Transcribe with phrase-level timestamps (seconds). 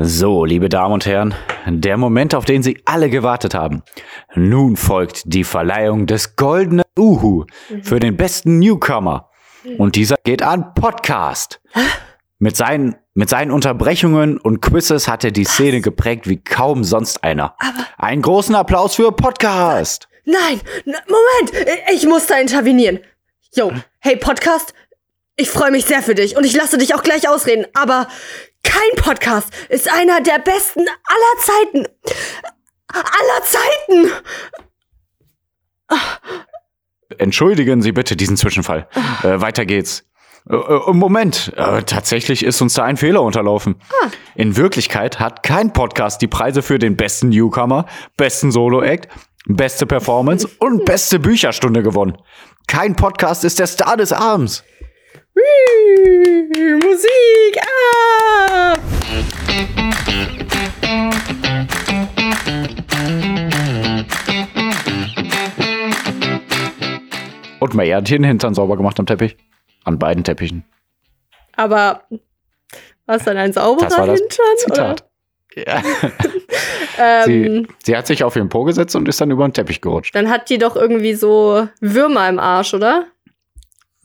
[0.00, 1.34] So, liebe Damen und Herren,
[1.66, 3.82] der Moment, auf den Sie alle gewartet haben.
[4.34, 7.44] Nun folgt die Verleihung des goldenen Uhu
[7.82, 9.28] für den besten Newcomer.
[9.76, 11.60] Und dieser geht an Podcast.
[12.38, 17.24] Mit seinen, mit seinen Unterbrechungen und Quizzes hat er die Szene geprägt wie kaum sonst
[17.24, 17.56] einer.
[17.96, 20.08] Einen großen Applaus für Podcast.
[20.24, 23.00] Nein, n- Moment, ich muss da intervenieren.
[23.54, 24.74] Yo, hey Podcast,
[25.38, 28.08] ich freue mich sehr für dich und ich lasse dich auch gleich ausreden, aber
[28.64, 31.86] kein Podcast ist einer der besten aller Zeiten.
[32.88, 34.10] Aller Zeiten.
[37.18, 38.88] Entschuldigen Sie bitte diesen Zwischenfall.
[39.22, 40.04] Äh, weiter geht's.
[40.50, 43.76] Äh, äh, Moment, äh, tatsächlich ist uns da ein Fehler unterlaufen.
[44.34, 47.86] In Wirklichkeit hat kein Podcast die Preise für den besten Newcomer,
[48.16, 49.08] besten Solo-Act,
[49.46, 52.18] beste Performance und beste Bücherstunde gewonnen.
[52.66, 54.64] Kein Podcast ist der Star des Abends.
[56.82, 57.56] Musik.
[57.62, 58.74] Ah.
[67.60, 69.36] Und May hat hier den Hintern sauber gemacht am Teppich.
[69.84, 70.64] An beiden Teppichen.
[71.56, 72.02] Aber
[73.06, 74.46] was dann ein sauberer Das war das Hintern?
[74.58, 75.04] Zitat.
[75.56, 75.78] Ja.
[75.80, 76.12] Oder?
[77.26, 79.80] Sie, Ähm, sie hat sich auf ihren Po gesetzt und ist dann über den Teppich
[79.80, 80.14] gerutscht.
[80.16, 83.06] dann hat die doch irgendwie so Würmer im Arsch, oder?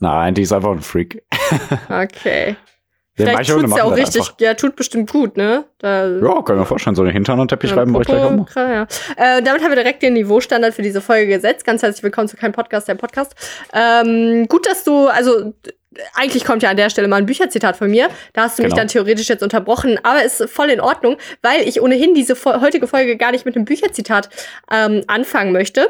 [0.00, 1.22] Nein, die ist einfach ein Freak.
[1.88, 2.56] Okay.
[3.16, 4.34] Ja, Vielleicht tut's ja auch richtig, einfach.
[4.40, 5.66] ja, tut bestimmt gut, ne?
[5.78, 8.20] Da, Ja, können wir vorstellen, so einen Hintern und Teppich Ja, reiben wir euch gleich
[8.24, 8.44] auch mal.
[8.44, 8.82] klar, ja.
[9.16, 11.64] Äh, damit haben wir direkt den Niveaustandard für diese Folge gesetzt.
[11.64, 13.36] Ganz herzlich willkommen zu kein Podcast, der Podcast.
[13.72, 15.54] Ähm, gut, dass du, also
[16.16, 18.08] eigentlich kommt ja an der Stelle mal ein Bücherzitat von mir.
[18.32, 18.80] Da hast du mich Genau.
[18.80, 23.16] dann theoretisch jetzt unterbrochen, aber ist voll in Ordnung, weil ich ohnehin diese heutige Folge
[23.16, 24.28] gar nicht mit einem Bücherzitat
[24.72, 25.88] ähm, anfangen möchte,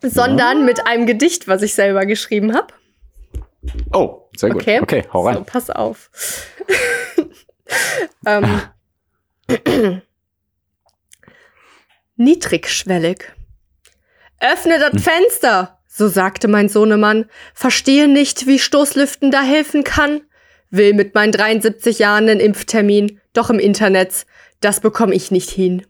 [0.00, 2.68] sondern mit einem Gedicht, was ich selber geschrieben habe.
[3.92, 4.62] Oh, sehr gut.
[4.62, 4.80] Okay.
[4.80, 5.36] Okay, hau rein.
[5.36, 6.10] So, pass auf.
[8.26, 8.62] ähm.
[12.16, 13.32] Niedrigschwellig.
[14.40, 17.26] Öffne das Fenster, so sagte mein Sohnemann.
[17.54, 20.22] Verstehe nicht, wie Stoßlüften da helfen kann.
[20.70, 24.26] Will mit meinen 73 Jahren einen Impftermin, doch im Internet,
[24.60, 25.86] das bekomme ich nicht hin.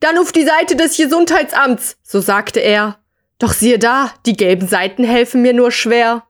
[0.00, 2.98] Dann auf die Seite des Gesundheitsamts, so sagte er.
[3.38, 6.24] Doch siehe da, die gelben Seiten helfen mir nur schwer.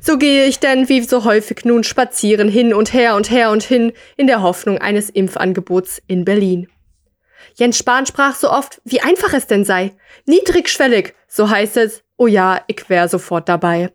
[0.00, 3.62] So gehe ich denn wie so häufig nun spazieren hin und her und her und
[3.62, 6.68] hin in der Hoffnung eines Impfangebots in Berlin.
[7.54, 9.92] Jens Spahn sprach so oft, wie einfach es denn sei.
[10.26, 12.02] Niedrigschwellig, so heißt es.
[12.16, 13.92] Oh ja, ich wär sofort dabei.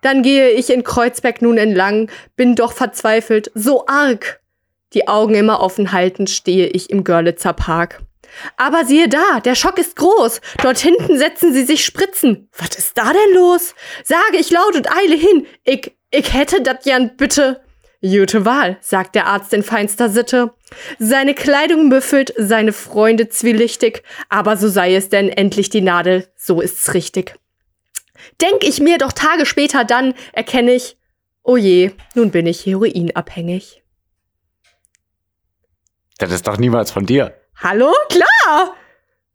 [0.00, 4.40] Dann gehe ich in Kreuzberg nun entlang, bin doch verzweifelt, so arg.
[4.94, 8.02] Die Augen immer offen haltend stehe ich im Görlitzer Park.
[8.56, 10.40] Aber siehe da, der Schock ist groß.
[10.62, 12.48] Dort hinten setzen sie sich Spritzen.
[12.58, 13.74] Was ist da denn los?
[14.04, 15.46] Sage ich laut und eile hin.
[15.64, 17.62] Ich, ich hätte dat gern bitte.
[18.00, 20.52] Jute Wahl, sagt der Arzt in feinster Sitte.
[20.98, 26.60] Seine Kleidung müffelt, seine Freunde zwielichtig, aber so sei es denn endlich die Nadel, so
[26.60, 27.34] ist's richtig.
[28.42, 30.98] Denk ich mir doch Tage später dann, erkenne ich,
[31.42, 33.82] oh je, nun bin ich heroinabhängig.
[36.18, 37.34] Das ist doch niemals von dir.
[37.62, 37.92] Hallo?
[38.08, 38.74] Klar!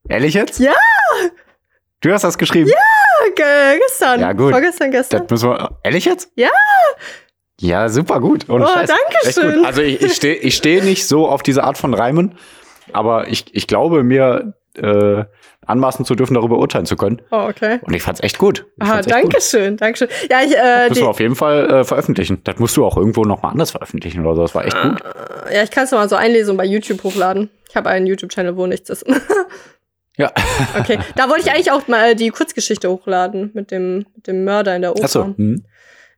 [0.07, 0.59] Ehrlich jetzt?
[0.59, 0.73] Ja.
[2.01, 2.69] Du hast das geschrieben?
[3.35, 4.21] Ge gestern.
[4.21, 4.51] Ja, gut.
[4.51, 5.21] Vorgestern, gestern.
[5.27, 5.79] Das müssen wir.
[5.83, 6.31] Ehrlich jetzt?
[6.35, 6.49] Ja.
[7.59, 8.49] Ja, super gut.
[8.49, 8.89] Ohne Oh, Scheiß.
[8.89, 9.65] danke schön.
[9.65, 12.37] Also ich, ich stehe ich steh nicht so auf diese Art von Reimen,
[12.93, 15.25] aber ich, ich glaube mir äh,
[15.69, 17.21] anmaßen zu dürfen, darüber urteilen zu können.
[17.31, 17.79] Oh, okay.
[17.81, 18.65] Und ich fand's echt gut.
[18.77, 19.43] Ich Ah, fand's echt danke gut.
[19.43, 20.07] schön, danke schön.
[20.29, 22.41] Ja, ich, äh, Müssen die, wir auf jeden Fall äh, veröffentlichen.
[22.43, 24.41] Das musst du auch irgendwo noch mal anders veröffentlichen oder so.
[24.41, 24.99] Das war echt gut.
[25.53, 27.49] ja, ich kann es mal so einlesen und bei YouTube hochladen.
[27.69, 29.05] Ich habe einen YouTube-Channel, wo nichts ist.
[30.17, 30.33] Ja.
[30.77, 34.75] okay, da wollte ich eigentlich auch mal die Kurzgeschichte hochladen mit dem, mit dem Mörder
[34.75, 35.05] in der Oper.
[35.05, 35.23] Achso.
[35.37, 35.63] Hm.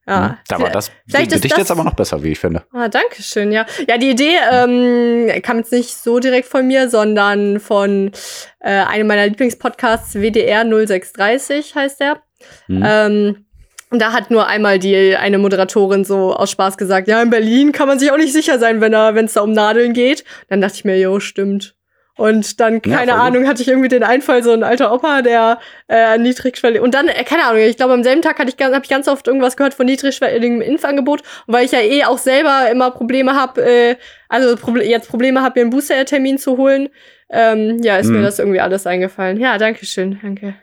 [0.08, 2.64] Ja, Da war das vielleicht ist Gedicht das- jetzt aber noch besser, wie ich finde.
[2.74, 3.66] Ah, danke schön, ja.
[3.88, 8.12] Ja, die Idee ähm, kam jetzt nicht so direkt von mir, sondern von
[8.60, 12.22] äh, einem meiner Lieblingspodcasts, WDR 0630 heißt der.
[12.68, 12.84] Hm.
[12.86, 13.46] Ähm,
[13.92, 17.72] und da hat nur einmal die eine Moderatorin so aus Spaß gesagt, ja, in Berlin
[17.72, 20.24] kann man sich auch nicht sicher sein, wenn er, wenn es da um Nadeln geht.
[20.50, 21.76] Dann dachte ich mir, jo, stimmt.
[22.22, 23.22] Und dann, Ja, keine gut.
[23.22, 25.58] Ahnung, hatte ich irgendwie den Einfall, so ein alter Opa, der
[25.88, 26.80] äh, niedrigschwellig.
[26.80, 28.90] Und dann, äh, keine Ahnung, ich glaube, am selben Tag hatte ich, ganz- hab ich
[28.90, 31.22] ganz oft irgendwas gehört von niedrigschwelligem Impfangebot.
[31.48, 33.96] Und weil ich ja eh auch selber immer Probleme habe, äh,
[34.30, 36.90] also Proble jetzt Probleme habe, mir einen Booster-Termin zu holen,
[37.32, 38.24] ähm, ja, ist mir Mhm.
[38.24, 39.40] das irgendwie alles eingefallen.
[39.40, 40.54] Ja, danke schön, danke.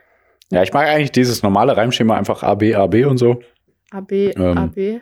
[0.50, 3.40] Ja, ich mag eigentlich dieses normale Reimschema einfach A, B, A, B und so.
[3.90, 4.56] AB, Ähm.
[4.58, 5.00] AB.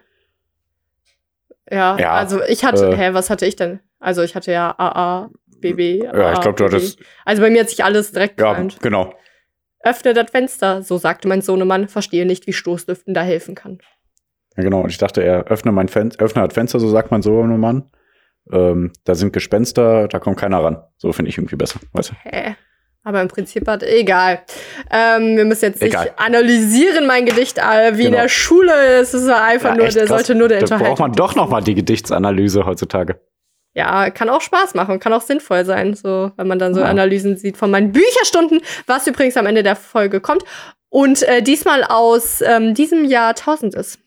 [1.71, 3.81] Ja, Ja, also ich hatte, äh, hä, was hatte ich denn?
[3.99, 5.31] Also ich hatte ja AA,
[5.61, 6.05] BB.
[6.05, 6.99] Ja, ich glaube, du hattest.
[7.25, 9.15] Also bei mir hat sich alles direkt Ja, genau.
[9.85, 13.79] Öffne das Fenster, so sagte mein Sohnemann, verstehe nicht, wie Stoßlüften da helfen kann.
[14.57, 14.81] Ja, genau.
[14.81, 17.61] Und ich dachte, er öffne mein Fenster, öffne das Fenster, so sagt man so, ein
[17.61, 17.91] Mann.
[18.53, 20.83] ähm, da sind Gespenster, da kommt keiner ran.
[20.97, 21.79] So finde ich irgendwie besser.
[21.93, 22.15] Weißt du?
[22.23, 22.57] Hä?
[23.03, 24.41] Aber im Prinzip hat, egal.
[24.91, 26.11] Ähm, wir müssen jetzt nicht Egal.
[26.17, 28.23] analysieren, mein Gedicht, äh, wie in Genau.
[28.23, 28.73] der Schule.
[29.01, 30.09] Es ist einfach Ja, nur, der krass.
[30.09, 33.21] sollte nur der Da braucht man doch noch mal die Gedichtsanalyse heutzutage.
[33.77, 36.87] Ja, kann auch Spaß machen, kann auch sinnvoll sein, so, wenn man dann so Ja.
[36.87, 40.45] Analysen sieht von meinen Bücherstunden, was übrigens am Ende der Folge kommt.
[40.89, 43.99] Und äh, diesmal aus ähm, diesem Jahr 1000 ist.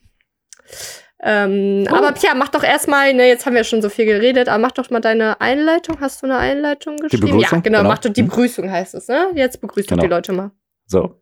[1.22, 1.96] Ähm, Oh.
[1.96, 4.72] Aber Pia, mach doch erstmal, ne, jetzt haben wir schon so viel geredet, aber mach
[4.72, 6.00] doch mal deine Einleitung.
[6.00, 7.26] Hast du eine Einleitung geschrieben?
[7.28, 7.42] Begrüßung?
[7.58, 7.90] Ja, genau, Genau.
[7.90, 8.28] mach doch die Mhm.
[8.30, 9.28] Begrüßung heißt es, ne?
[9.36, 10.04] Jetzt begrüßt doch Genau.
[10.08, 10.52] die Leute mal.
[10.86, 11.22] So.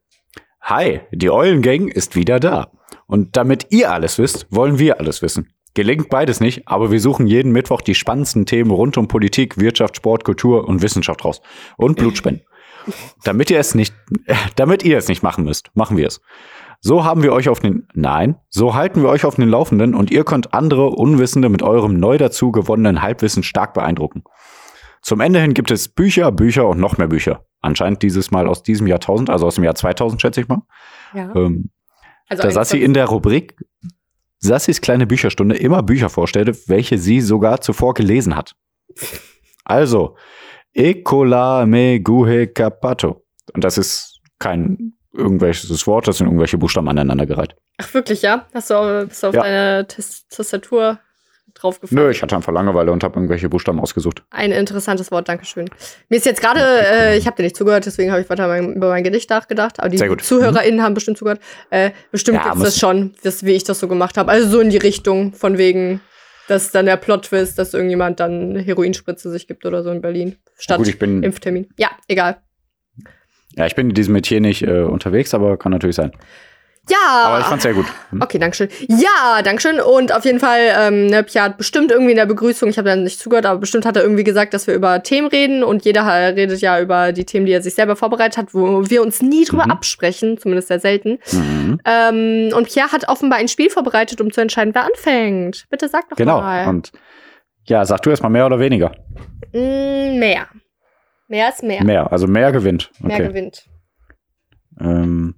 [0.62, 2.72] Hi, die Eulengang ist wieder da.
[3.08, 5.52] Und damit ihr alles wisst, wollen wir alles wissen.
[5.78, 9.96] Gelingt beides nicht, aber wir suchen jeden Mittwoch die spannendsten Themen rund um Politik, Wirtschaft,
[9.98, 11.40] Sport, Kultur und Wissenschaft raus.
[11.78, 12.44] Und Blutspenden.
[13.24, 13.94] damit ihr es nicht,
[14.26, 16.20] äh, damit ihr es nicht machen müsst, machen wir es.
[16.80, 20.10] So haben wir euch auf den, nein, so halten wir euch auf den Laufenden und
[20.10, 24.24] ihr könnt andere Unwissende mit eurem neu dazu gewonnenen Halbwissen stark beeindrucken.
[25.04, 27.46] Zum Ende hin gibt es Bücher, Bücher und noch mehr Bücher.
[27.62, 30.64] Anscheinend dieses Mal aus diesem Jahrtausend, also aus dem Jahr 2000, schätze ich mal.
[31.14, 31.36] Ja.
[31.36, 31.70] Ähm,
[32.30, 33.56] Also da Sassi in der Rubrik
[34.40, 38.56] Sassis kleine Bücherstunde immer Bücher vorstellte, welche sie sogar zuvor gelesen hat.
[39.66, 40.16] Also,
[40.74, 43.26] Ecola me guhe capato.
[43.54, 47.56] Und das ist kein irgendwelches Wort, das sind irgendwelche Buchstaben aneinandergereiht.
[47.78, 48.48] Ach, wirklich, ja?
[48.54, 49.42] Hast du auf, bist du auf Ja.
[49.44, 50.26] deine Tas-
[51.58, 52.06] Tastatur draufgefallen?
[52.06, 54.24] Nö, ich hatte einfach Langeweile und habe irgendwelche Buchstaben ausgesucht.
[54.32, 55.70] Ein interessantes Wort, Dankeschön.
[56.10, 58.74] Mir ist jetzt gerade, äh, ich habe dir nicht zugehört, deswegen habe ich weiter mein,
[58.74, 59.80] über mein Gedicht nachgedacht.
[59.80, 59.98] Aber die.
[59.98, 61.42] ZuhörerInnen haben bestimmt zugehört.
[61.70, 64.32] Äh, bestimmt Ja, muss- das schon, das, wie ich das so gemacht habe.
[64.32, 66.02] Also so in die Richtung, von wegen,
[66.48, 70.38] dass dann der Plot-Twist, dass irgendjemand dann eine Heroinspritze sich gibt oder so in Berlin.
[70.58, 71.68] Statt Gut, ich bin, Impftermin.
[71.78, 72.38] Ja, egal.
[73.56, 76.12] ja, ich bin in diesem Metier nicht äh, unterwegs, aber kann natürlich sein.
[76.90, 77.26] Ja!
[77.26, 77.86] Aber ich fand's sehr gut.
[78.12, 78.22] Hm?
[78.22, 78.70] Okay, Dankeschön.
[78.88, 79.80] Ja, Dankeschön.
[79.80, 82.88] Und auf jeden Fall, ähm, ne, Pia hat bestimmt irgendwie in der Begrüßung, ich habe
[82.90, 85.84] dann nicht zugehört, aber bestimmt hat er irgendwie gesagt, dass wir über Themen reden und
[85.86, 86.06] jeder
[86.36, 89.44] redet ja über die Themen, die er sich selber vorbereitet hat, wo wir uns nie
[89.46, 89.72] drüber Mhm.
[89.72, 91.20] absprechen, zumindest sehr selten.
[91.32, 91.80] Mhm.
[91.86, 95.66] Ähm, und Pia hat offenbar ein Spiel vorbereitet, um zu entscheiden, wer anfängt.
[95.70, 96.40] Bitte sag doch Genau.
[96.42, 96.68] mal.
[96.68, 96.92] Und
[97.66, 98.92] ja, sag du erstmal mehr oder weniger.
[99.52, 100.48] Mm, mehr.
[101.28, 101.84] Mehr ist mehr.
[101.84, 102.90] Mehr, also mehr gewinnt.
[103.00, 103.28] Mehr Okay.
[103.28, 103.66] gewinnt.
[104.80, 105.36] Ähm,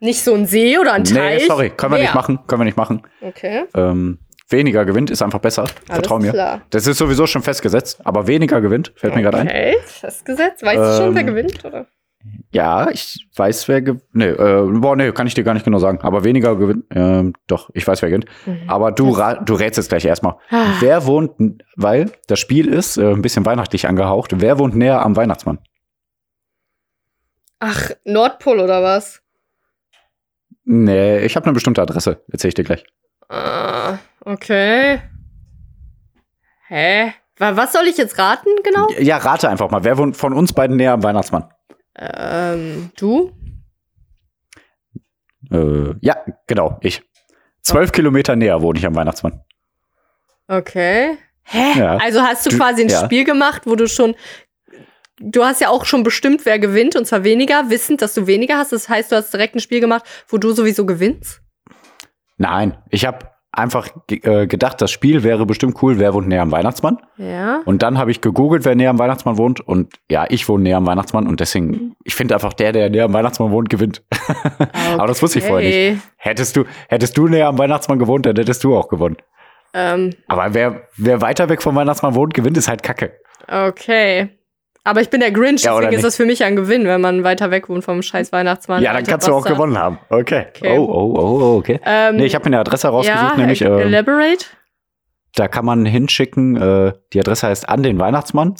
[0.00, 1.42] Nicht so ein See oder ein Teich.
[1.42, 2.06] nee, sorry, können wir mehr.
[2.06, 2.38] nicht machen.
[2.46, 3.02] Können wir nicht machen.
[3.20, 3.64] Okay.
[3.74, 4.18] Ähm,
[4.48, 5.62] weniger gewinnt ist einfach besser.
[5.62, 6.32] Alles Vertrau mir.
[6.32, 6.62] klar.
[6.70, 9.46] Das ist sowieso schon festgesetzt, aber weniger gewinnt, fällt mir gerade ein.
[9.48, 10.62] Okay, festgesetzt.
[10.62, 11.86] Weißt du schon, wer Ähm, gewinnt, oder?
[12.52, 14.04] Ja, ich weiß, wer gewinnt.
[14.12, 16.00] Nee, äh, boah, nee, kann ich dir gar nicht genau sagen.
[16.02, 16.84] Aber weniger gewinnt.
[16.94, 18.26] Ähm, doch, ich weiß, wer gewinnt.
[18.46, 18.68] Mhm.
[18.68, 20.34] Aber du, du rätst jetzt gleich erstmal.
[20.50, 20.66] Ah.
[20.80, 25.16] Wer wohnt, weil das Spiel ist äh, ein bisschen weihnachtlich angehaucht, wer wohnt näher am
[25.16, 25.58] Weihnachtsmann?
[27.58, 29.19] Ach, Nordpol oder was?
[30.72, 32.22] Nee, ich habe eine bestimmte Adresse.
[32.30, 32.84] Erzähl ich dir gleich.
[33.28, 35.00] Ah, okay.
[36.68, 37.12] Hä?
[37.38, 38.86] Wa- Was soll ich jetzt raten, genau?
[39.00, 39.82] Ja, rate einfach mal.
[39.82, 41.50] Wer wohnt von uns beiden näher am Weihnachtsmann?
[41.98, 43.32] Ähm, du?
[45.50, 47.02] Äh, ja, genau, ich.
[47.62, 49.40] Zwölf Kilometer näher wohne ich am Weihnachtsmann.
[50.46, 51.18] Okay.
[51.42, 51.78] Hä?
[51.80, 51.96] Ja.
[51.96, 53.04] Also hast du Du- quasi ein ja.
[53.04, 54.14] Spiel gemacht, wo du schon.
[55.22, 58.56] Du hast ja auch schon bestimmt, wer gewinnt, und zwar weniger, wissend, dass du weniger
[58.56, 58.72] hast.
[58.72, 61.42] Das heißt, du hast direkt ein Spiel gemacht, wo du sowieso gewinnst?
[62.38, 66.52] Nein, ich habe einfach äh, gedacht, das Spiel wäre bestimmt cool, wer wohnt näher am
[66.52, 66.98] Weihnachtsmann.
[67.18, 67.60] Ja.
[67.66, 69.60] Und dann habe ich gegoogelt, wer näher am Weihnachtsmann wohnt.
[69.60, 71.26] Und ja, ich wohne näher am Weihnachtsmann.
[71.26, 74.02] Und deswegen, ich finde einfach, der, der näher am Weihnachtsmann wohnt, gewinnt.
[74.96, 75.76] Aber das wusste ich vorher nicht.
[75.76, 76.10] Okay.
[76.16, 79.16] Hättest du, hättest du näher am Weihnachtsmann gewohnt, dann hättest du auch gewonnen.
[79.74, 83.12] Ähm, Aber wer, wer weiter weg vom Weihnachtsmann wohnt, gewinnt, ist halt Kacke.
[83.48, 84.30] okay.
[84.82, 87.22] Aber ich bin der Grinch, Ja, deswegen ist das für mich ein Gewinn, wenn man
[87.22, 88.82] weiter weg wohnt vom scheiß Weihnachtsmann.
[88.82, 89.56] ja, dann kannst du auch Bastard.
[89.56, 89.98] gewonnen haben.
[90.08, 90.46] Okay.
[90.56, 90.78] Okay.
[90.78, 91.78] Oh, oh, oh, oh, okay.
[91.84, 94.46] Ähm, Nee, ich habe mir eine Adresse rausgesucht, ja, nämlich, äh, äh, elaborate.
[95.36, 98.54] da kann man hinschicken, äh, die Adresse heißt an den Weihnachtsmann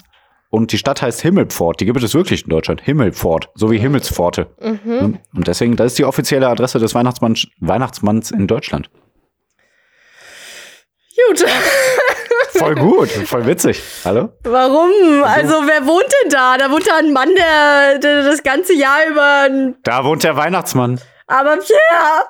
[0.50, 1.80] und die Stadt heißt Himmelpfort.
[1.80, 2.82] Die gibt es wirklich in Deutschland.
[2.82, 4.48] Himmelpfort, so wie Himmelspforte.
[4.60, 5.20] Mhm.
[5.34, 8.90] Und deswegen, das ist die offizielle Adresse des Weihnachtsmanns, Weihnachtsmanns in Deutschland.
[11.28, 11.44] Gut.
[12.52, 13.82] Voll gut, voll witzig.
[14.04, 14.30] Hallo?
[14.44, 14.90] Warum?
[15.24, 16.56] Also, wer wohnt denn da?
[16.58, 19.74] Da wohnt da ein Mann, der, der das ganze Jahr über.
[19.82, 21.00] Da wohnt der Weihnachtsmann.
[21.26, 22.24] Aber Pierre,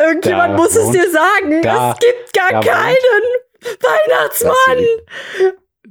[0.00, 1.62] irgendjemand Da muss es wohnt- dir sagen.
[1.62, 4.84] da- es gibt gar wohnt- keinen Weihnachtsmann.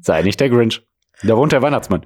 [0.02, 0.82] Sei nicht der Grinch.
[1.24, 2.04] Da wohnt der Weihnachtsmann.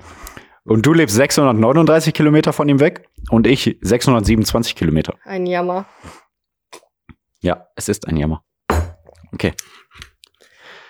[0.65, 5.13] Und du lebst 639 Kilometer von ihm weg und ich 627 Kilometer.
[5.24, 5.86] Ein Jammer.
[7.41, 8.43] Ja, es ist ein Jammer.
[9.33, 9.53] Okay.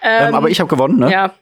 [0.04, 1.12] Ähm, Ähm, aber ich habe gewonnen, ne?
[1.12, 1.34] Ja.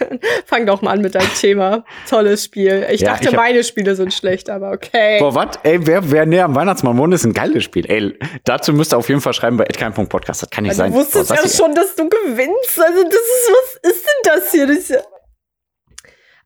[0.00, 1.84] Dann fang doch mal an mit deinem Thema.
[2.08, 2.86] Tolles Spiel.
[2.90, 5.18] Ich Ja, dachte, ich meine Spiele sind schlecht, aber okay.
[5.20, 5.58] Boah, was?
[5.62, 7.86] Ey, wer, wer näher am Weihnachtsmann wohnt, ist ein geiles Spiel.
[7.88, 10.42] Ey, dazu müsst ihr auf jeden Fall schreiben bei edkein.podcast.
[10.42, 10.92] Das kann nicht sein.
[10.92, 12.80] du wusstest Boah, ja schon, dass du gewinnst.
[12.80, 14.66] Also, das ist, was ist denn das hier?
[14.66, 15.02] Das hier?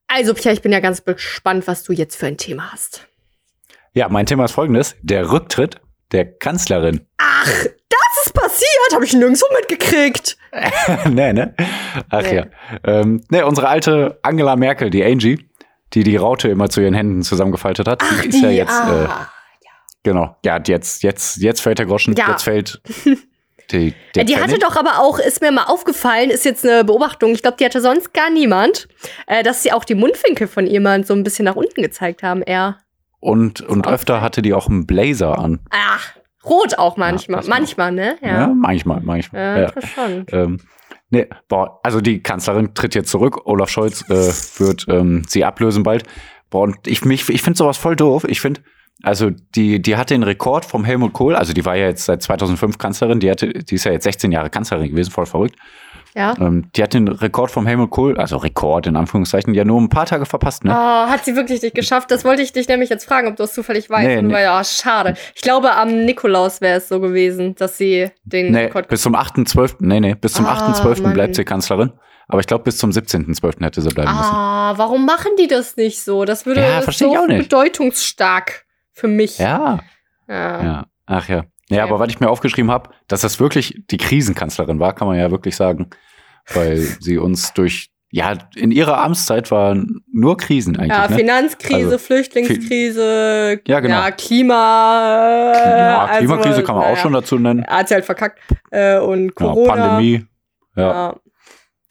[0.08, 3.06] Also, Pierre, ich bin ja ganz gespannt, was du jetzt für ein Thema hast.
[3.94, 5.80] Ja, mein Thema ist folgendes: Der Rücktritt
[6.12, 7.06] der Kanzlerin.
[7.16, 10.36] Ach, das ist passiert, habe ich nirgendwo mitgekriegt.
[11.10, 11.54] nee, ne?
[12.10, 12.36] Ach Nee.
[12.36, 12.46] ja.
[12.84, 15.48] Ähm, ne, unsere alte Angela Merkel, die Angie,
[15.92, 19.28] die die Raute immer zu ihren Händen zusammengefaltet hat, die ist ja jetzt, äh, ah.
[20.02, 22.30] genau, ja, jetzt, jetzt, jetzt fällt der Groschen, Ja.
[22.30, 22.80] jetzt fällt
[23.70, 26.84] die, der Ja, die hatte doch aber auch, ist mir mal aufgefallen, ist jetzt eine
[26.84, 28.88] Beobachtung, ich glaube, die hatte sonst gar niemand,
[29.26, 32.42] äh, dass sie auch die Mundwinkel von mal so ein bisschen nach unten gezeigt haben,
[32.42, 32.78] eher.
[33.20, 35.60] Und, und öfter hatte die auch einen Blazer an.
[35.70, 36.12] Ach,
[36.44, 37.42] rot auch manchmal.
[37.42, 38.16] war- manchmal, ne?
[38.22, 38.46] Ja, Ja.
[38.48, 39.40] manchmal, manchmal.
[39.42, 39.64] Ja, Ja.
[39.68, 40.30] interessant.
[40.32, 40.60] Ähm,
[41.10, 43.46] nee, boah, also die Kanzlerin tritt jetzt zurück.
[43.46, 46.04] Olaf Scholz äh, wird ähm, sie ablösen bald.
[46.50, 48.24] Boah, und ich, mich, ich finde sowas voll doof.
[48.28, 48.60] Ich finde,
[49.02, 52.22] also die, die hat den Rekord vom Helmut Kohl, also die war ja jetzt seit
[52.22, 55.56] 2005 Kanzlerin, die, hatte, die ist ja jetzt 16 Jahre Kanzlerin gewesen, voll verrückt.
[56.14, 56.34] Ja.
[56.38, 59.88] Ähm, die hat den Rekord vom Helmut Kohl, also Rekord in Anführungszeichen, ja nur ein
[59.88, 60.74] paar Tage verpasst, Oh, ne?
[60.74, 62.10] hat sie wirklich nicht geschafft?
[62.10, 64.06] Das wollte ich dich nämlich jetzt fragen, ob du es zufällig weißt.
[64.06, 64.46] Nee, Und nee.
[64.48, 65.14] oh, schade.
[65.34, 69.14] Ich glaube, am Nikolaus wäre es so gewesen, dass sie den Nee, Rekord bis zum
[69.16, 71.02] 8.12., nee, nee, bis zum Ah, 8.12.
[71.02, 71.14] Mann.
[71.14, 71.92] bleibt sie Kanzlerin.
[72.28, 73.62] Aber ich glaube, bis zum 17.12.
[73.64, 74.32] hätte sie bleiben müssen.
[74.34, 76.24] Ah, warum machen die das nicht so?
[76.24, 79.38] Das würde Ja, so bedeutungsstark für mich.
[79.38, 79.78] Ja,
[80.28, 80.62] Ja.
[80.64, 81.44] Ja, ach ja.
[81.72, 81.84] Ja, Ja.
[81.84, 85.30] aber was ich mir aufgeschrieben habe, dass das wirklich die Krisenkanzlerin war, kann man ja
[85.30, 85.90] wirklich sagen.
[86.54, 90.90] Weil sie uns durch, ja, in ihrer Amtszeit waren nur Krisen eigentlich.
[90.98, 91.16] Ja, ne?
[91.16, 93.94] Finanzkrise, Also, Flüchtlingskrise, Ja, genau.
[93.94, 95.54] ja, Klima.
[95.54, 97.64] ja, also, Klimakrise kann man naja, auch schon dazu nennen.
[97.66, 98.38] Hat sie halt verkackt.
[98.70, 99.72] Äh, und Ja, Corona.
[99.74, 100.26] Pandemie.
[100.76, 101.16] Ja, Ja.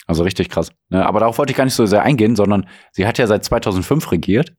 [0.07, 0.71] also richtig krass.
[0.89, 1.05] Ne?
[1.05, 4.11] Aber darauf wollte ich gar nicht so sehr eingehen, sondern sie hat ja seit 2005
[4.11, 4.53] regiert.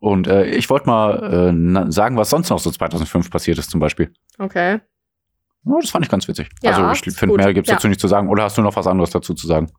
[0.00, 3.80] Und äh, ich wollte mal äh, sagen, was sonst noch so 2005 passiert ist zum
[3.80, 4.12] Beispiel.
[4.38, 4.80] Okay.
[5.64, 6.48] Ja, das fand ich ganz witzig.
[6.62, 7.76] Ja, also ich finde, mehr gibt's Ja.
[7.76, 8.28] dazu nicht zu sagen.
[8.28, 9.70] Oder hast du noch was anderes dazu zu sagen?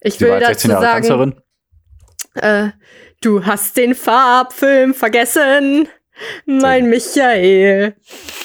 [0.00, 1.34] Ich Sie will war dazu 16 Jahre sagen, Kanzlerin.
[2.34, 2.68] äh,
[3.22, 5.88] du hast den Farbfilm vergessen.
[6.46, 7.94] Mein Michael.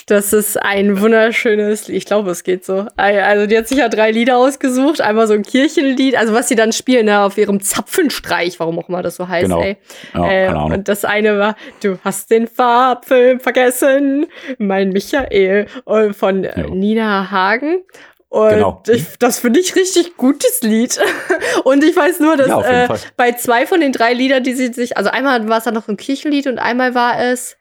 [0.08, 1.98] Das ist ein wunderschönes Lied.
[1.98, 2.86] Ich glaube, es geht so.
[2.98, 5.00] Also, die hat sich ja drei Lieder ausgesucht.
[5.02, 8.90] Einmal so ein Kirchenlied, also was sie dann spielen, ne, auf ihrem Zapfenstreich, warum auch
[8.90, 9.62] immer das so heißt, Genau.
[9.62, 9.78] ey.
[10.14, 14.26] Ja, Äh, und das eine war, du hast den Farbfilm vergessen,
[14.58, 16.68] mein Michael, und von äh, Ja.
[16.68, 17.84] Nina Hagen.
[18.30, 18.82] Und Genau.
[18.90, 21.00] ich, das finde ich richtig gutes Lied.
[21.66, 22.88] und ich weiß nur, dass Ja, äh,
[23.18, 25.88] bei zwei von den drei Liedern, die sie sich, also einmal war es dann noch
[25.90, 27.58] ein Kirchenlied und einmal war es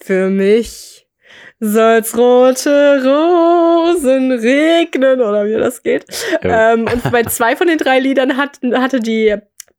[0.00, 1.06] für mich
[1.58, 6.04] soll's rote Rosen regnen oder wie das geht.
[6.42, 6.74] Ja.
[6.74, 9.36] Ähm, und bei zwei von den drei Liedern hat, hatte die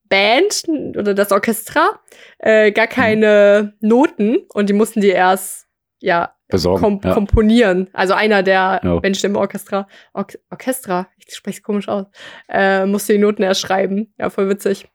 [0.10, 0.64] Band
[0.98, 2.00] oder das Orchestra
[2.40, 5.68] äh, gar keine Noten und die mussten die erst
[6.00, 6.82] ja, Besorgen.
[6.82, 7.14] kom ja.
[7.14, 7.90] komponieren.
[7.94, 9.00] Also einer der Ja.
[9.02, 12.06] Menschen im Orchestra, Or Orchestra, ich spreche es komisch aus,
[12.48, 14.14] äh, musste die Noten erst schreiben.
[14.18, 14.88] Ja, voll witzig.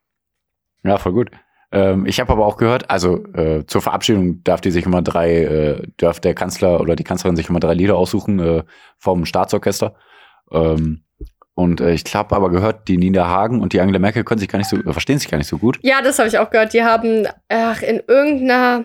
[0.84, 1.30] ja, voll gut.
[1.72, 5.42] Ähm, ich habe aber auch gehört, also äh, zur Verabschiedung darf die sich immer drei,
[5.42, 8.62] äh, darf der Kanzler oder die Kanzlerin sich immer drei Lieder aussuchen äh,
[8.98, 9.94] vom Staatsorchester.
[10.50, 11.04] Ähm,
[11.54, 14.48] und äh, ich habe aber gehört, die Nina Hagen und die Angela Merkel können sich
[14.48, 15.78] gar nicht so, äh, verstehen sich gar nicht so gut.
[15.82, 16.72] Ja, das habe ich auch gehört.
[16.74, 18.84] Die haben ach, in irgendeiner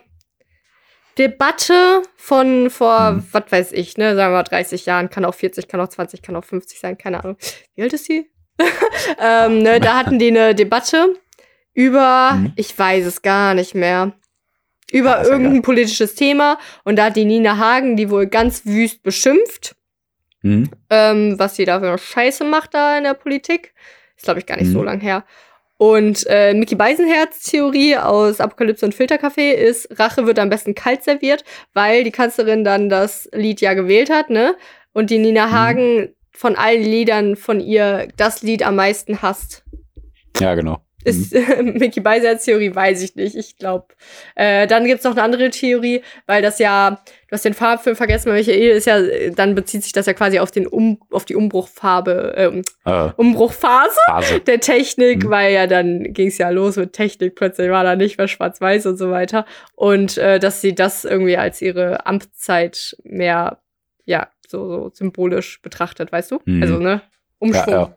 [1.18, 3.24] Debatte von vor, Mhm.
[3.32, 6.22] was weiß ich, ne, sagen wir mal 30 Jahren, kann auch 40, kann auch 20,
[6.22, 7.38] kann auch 50 sein, keine Ahnung.
[7.76, 8.30] Wie alt ist sie?
[9.22, 11.16] ähm, ne, da hatten die eine Debatte
[11.78, 12.54] über, Mhm.
[12.56, 14.14] ich weiß es gar nicht mehr,
[14.92, 19.04] über ja irgendein politisches Thema und da hat die Nina Hagen die wohl ganz wüst
[19.04, 19.76] beschimpft,
[20.42, 20.72] Mhm.
[20.90, 23.74] ähm, was sie da für eine Scheiße macht da in der Politik.
[24.16, 24.74] Ist, glaube ich, gar nicht Mhm.
[24.74, 25.24] so lang her.
[25.78, 31.04] Und äh, Mickey Beisenherz Theorie aus Apokalypse und Filterkaffee ist, Rache wird am besten kalt
[31.04, 31.44] serviert,
[31.76, 34.56] weil die Kanzlerin dann das Lied ja gewählt hat, ne?
[34.94, 35.52] Und die Nina Mhm.
[35.52, 39.64] Hagen von allen Liedern von ihr das Lied am meisten hasst.
[40.40, 40.82] Ja, genau.
[41.08, 41.34] Ist
[41.64, 43.36] Mickey Beisenherz Theorie, weiß ich nicht.
[43.36, 43.88] Ich glaube.
[44.36, 46.92] Äh, dann gibt's noch eine andere Theorie, weil das ja,
[47.28, 49.02] du hast den Farbfilm vergessen, Michael ist ja,
[49.36, 53.96] dann bezieht sich das ja quasi auf den um, auf die Umbruchfarbe, ähm, Äh, Umbruchphase
[54.08, 54.40] Phase.
[54.46, 55.30] der Technik, Mhm.
[55.30, 58.86] weil ja dann ging es ja los mit Technik, plötzlich war da nicht mehr schwarz-weiß
[58.86, 59.46] und so weiter.
[59.76, 63.60] Und äh, dass sie das irgendwie als ihre Amtszeit mehr,
[64.06, 66.40] ja, so, so symbolisch betrachtet, weißt du?
[66.46, 66.62] Mhm.
[66.62, 67.02] Also, ne?
[67.40, 67.74] Umschwung.
[67.74, 67.97] Ja, ja.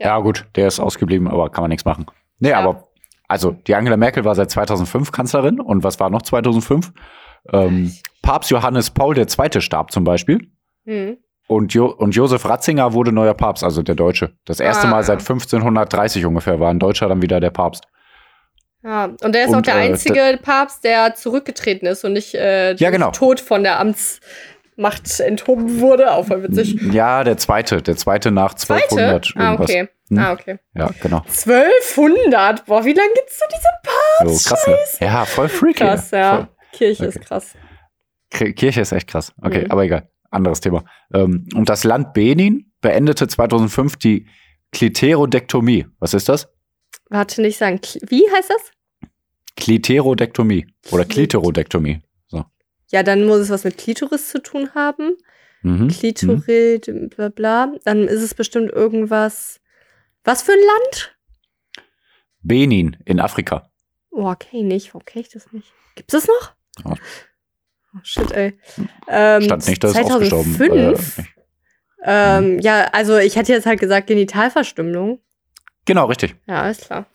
[0.00, 0.06] Ja.
[0.06, 2.06] Ja, gut, der ist ausgeblieben, aber kann man nichts machen.
[2.38, 2.58] Nee, Ja.
[2.58, 2.88] aber
[3.28, 6.92] also die Angela Merkel war seit 2005 Kanzlerin und was war noch 2005?
[7.52, 9.60] Ähm, Papst Johannes Paul II.
[9.60, 10.50] starb zum Beispiel
[10.84, 11.16] Hm.
[11.46, 14.32] und, jo und Josef Ratzinger wurde neuer Papst, also der Deutsche.
[14.46, 14.90] Das erste Ah.
[14.90, 17.84] Mal seit 1530 ungefähr war ein Deutscher dann wieder der Papst.
[18.82, 22.34] Ja, und der ist auch Und, der äh, einzige Papst, der zurückgetreten ist und nicht
[22.34, 23.10] äh, Ja, genau.
[23.10, 23.78] tot von der
[24.84, 26.12] Amtsmacht enthoben wurde.
[26.12, 26.80] Auch voll witzig.
[26.92, 29.38] Ja, der zweite, der zweite nach 1200 Zweite?
[29.40, 29.88] Ah, okay.
[30.08, 30.18] Hm?
[30.18, 30.58] Ah, okay.
[30.74, 31.18] Ja, genau.
[31.28, 32.66] 1200?
[32.66, 34.44] Boah, wie lange gibt's so diese Parts?
[34.44, 34.66] So, krass,
[35.00, 35.06] ne?
[35.06, 35.74] Ja, voll freaky.
[35.84, 36.36] Krass, ja.
[36.36, 36.48] Voll.
[36.72, 37.18] Kirche Okay.
[37.18, 37.54] ist krass.
[38.30, 39.32] Kirche ist echt krass.
[39.42, 39.70] Okay, Mhm.
[39.70, 40.08] aber egal.
[40.30, 40.84] Anderes Thema.
[41.12, 44.26] Ähm, und das Land Benin beendete 2005 die
[44.72, 45.86] Kliterodektomie.
[45.98, 46.48] Was ist das?
[47.08, 47.80] Warte, nicht sagen.
[48.08, 49.10] Wie heißt das?
[49.56, 52.00] Kliterodektomie oder Klit- Kliterodektomie.
[52.90, 55.16] Ja, dann muss es was mit Klitoris zu tun haben.
[55.62, 55.84] Mhm.
[55.84, 55.88] Mhm.
[55.88, 57.72] Klitorid, bla bla.
[57.84, 59.60] Dann ist es bestimmt irgendwas.
[60.24, 61.16] Was für ein Land?
[62.42, 63.70] Benin in Afrika.
[64.10, 64.88] Oh, okay, nicht.
[64.94, 65.72] Warum kenne ich das nicht?
[65.94, 66.54] Gibt's das noch?
[66.84, 66.94] Ja.
[67.94, 68.58] Oh, shit, ey.
[69.08, 71.18] Ähm, Stand nicht, dass es ausgestorben 2005?
[71.18, 71.24] äh,
[72.02, 75.20] Ähm, ja, also ich hätte jetzt halt gesagt Genitalverstümmelung.
[75.84, 76.36] Genau, richtig.
[76.46, 77.06] Ja, ist klar.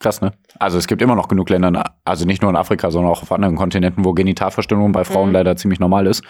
[0.00, 0.32] Krass, ne?
[0.58, 3.30] Also es gibt immer noch genug Länder, also nicht nur in Afrika, sondern auch auf
[3.32, 5.34] anderen Kontinenten, wo Genitalverstümmelung bei Frauen Mhm.
[5.34, 6.24] leider ziemlich normal ist.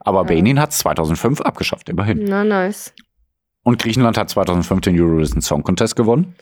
[0.00, 0.24] Aber Ja.
[0.28, 2.24] Benin hat es 2005 abgeschafft, immerhin.
[2.24, 2.94] Na, nice.
[3.64, 6.36] Und Griechenland hat 2005 den Eurovision Song Contest gewonnen.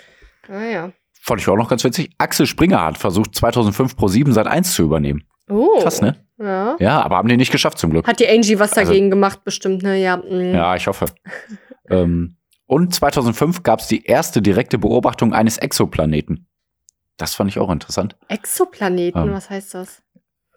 [0.48, 0.92] Ah ja.
[1.22, 2.10] Fand ich auch noch ganz witzig.
[2.18, 5.24] Axel Springer hat versucht, 2005 Pro 7 Sat 1 zu übernehmen.
[5.48, 5.80] Oh.
[5.80, 6.16] Krass, ne?
[6.38, 6.76] Ja.
[6.78, 8.06] Ja, aber haben die nicht geschafft zum Glück.
[8.06, 9.96] Hat die Angie was Also- dagegen gemacht, bestimmt, ne?
[9.96, 10.18] Ja.
[10.18, 10.54] mm.
[10.54, 11.06] Ja, ich hoffe.
[11.88, 16.46] ähm, und 2005 gab es die erste direkte Beobachtung eines Exoplaneten.
[17.16, 18.16] Das fand ich auch interessant.
[18.28, 20.02] Exoplaneten, Ähm, was heißt das?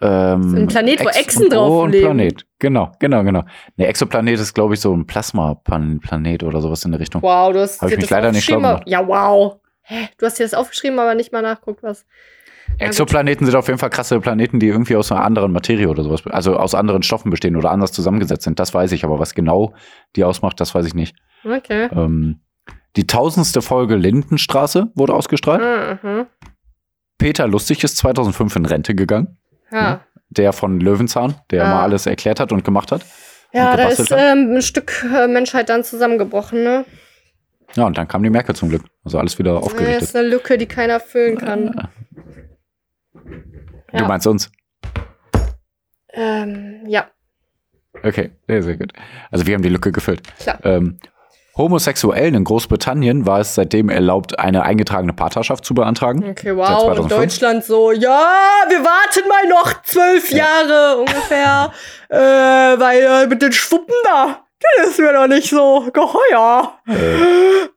[0.02, 2.06] Ähm, ein Planet, wo Ex- Echsen drauf oh, ein leben.
[2.06, 2.46] Planet.
[2.60, 3.44] Genau, genau, genau.
[3.76, 7.22] Ne, Exoplanet ist, glaube ich, so ein Plasma-Planet oder sowas in der Richtung.
[7.22, 8.84] Wow, du hast Hab ich dir mich das leider nicht schlau gemacht.
[8.86, 9.60] Ja, wow.
[9.82, 10.08] Hä?
[10.18, 12.06] Du hast dir das aufgeschrieben, aber nicht mal nachguckt, was.
[12.78, 16.26] Exoplaneten sind auf jeden Fall krasse Planeten, die irgendwie aus einer anderen Materie oder sowas,
[16.28, 18.60] also aus anderen Stoffen bestehen oder anders zusammengesetzt sind.
[18.60, 19.74] Das weiß ich, aber was genau
[20.16, 21.16] die ausmacht, das weiß ich nicht.
[21.44, 21.90] Okay.
[21.92, 22.42] Ähm,
[22.96, 25.62] die tausendste Folge Lindenstraße wurde ausgestrahlt.
[25.62, 26.28] Ah, aha.
[27.20, 29.38] Peter Lustig ist 2005 in Rente gegangen.
[29.72, 30.02] Ja.
[30.32, 31.70] Der von Löwenzahn, der Ah.
[31.70, 33.06] mal alles erklärt hat und gemacht hat.
[33.54, 36.86] Ja, da ist ähm, ein Stück äh, Menschheit dann zusammengebrochen, ne?
[37.76, 38.84] Ja, und dann kam die Merkel zum Glück.
[39.04, 40.02] Also alles wieder Das aufgerichtet.
[40.02, 41.90] ist eine Lücke, die keiner füllen kann.
[43.14, 44.08] Du Ja.
[44.08, 44.52] meinst uns?
[46.14, 47.08] Ähm, ja,
[48.04, 48.94] Okay, sehr, sehr gut.
[49.30, 50.22] Also wir haben die Lücke gefüllt.
[50.40, 50.60] klar.
[50.64, 51.00] Ähm,
[51.60, 56.24] Homosexuellen in Großbritannien war es seitdem erlaubt, eine eingetragene Partnerschaft zu beantragen.
[56.28, 56.70] Okay, wow.
[56.70, 57.10] In 2005?
[57.10, 58.32] Deutschland so, ja,
[58.70, 60.38] wir warten mal noch zwölf Ja.
[60.64, 61.72] Jahre ungefähr,
[62.10, 64.46] äh, weil äh, mit den Schwuppen da,
[64.78, 66.80] das ist mir doch nicht so geheuer.
[66.88, 67.68] Äh,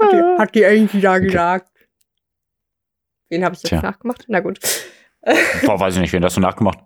[0.00, 1.26] Hat die, hat die Angie da Okay.
[1.26, 1.68] gesagt.
[3.30, 3.80] Wen habe ich jetzt Tja.
[3.80, 4.24] nachgemacht?
[4.26, 4.58] Na gut.
[5.64, 6.78] boah, weiß ich nicht, wen hast du nachgemacht?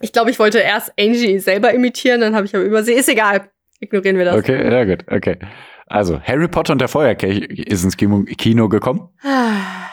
[0.00, 2.98] Ich glaube, ich wollte erst Angie selber imitieren, dann habe ich aber übersehen.
[2.98, 3.50] Ist egal.
[3.80, 4.36] Ignorieren wir das.
[4.36, 5.38] Okay, ja gut, okay.
[5.86, 9.08] Also, Harry Potter und der Feuerkelch ist ins Kino, gekommen.
[9.24, 9.88] Ah,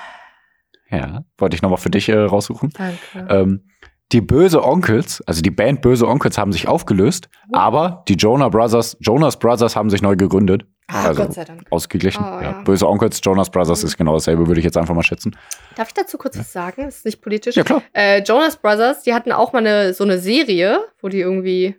[0.91, 2.71] Ja, wollte ich nochmal für dich äh, raussuchen.
[2.78, 3.34] Danke.
[3.34, 3.63] Ähm,
[4.13, 7.58] die Böse Onkels, also die Band Böse Onkels haben sich aufgelöst, Oh.
[7.58, 10.65] aber die Jonah Brothers, Jonas Brothers haben sich neu gegründet.
[10.89, 11.63] Ah, also Gott sei Dank.
[11.71, 12.23] ausgeglichen.
[12.23, 12.41] Oh, ja.
[12.41, 12.62] ja.
[12.63, 15.36] Böse Onkels, Jonas Brothers ist genau dasselbe, würde ich jetzt einfach mal schätzen.
[15.76, 16.84] Darf ich dazu kurz was sagen?
[16.86, 17.56] Das ist nicht politisch.
[17.58, 17.82] Ja, klar.
[17.91, 21.76] Äh, Jonas Brothers, die hatten auch mal eine, so eine Serie, wo die irgendwie,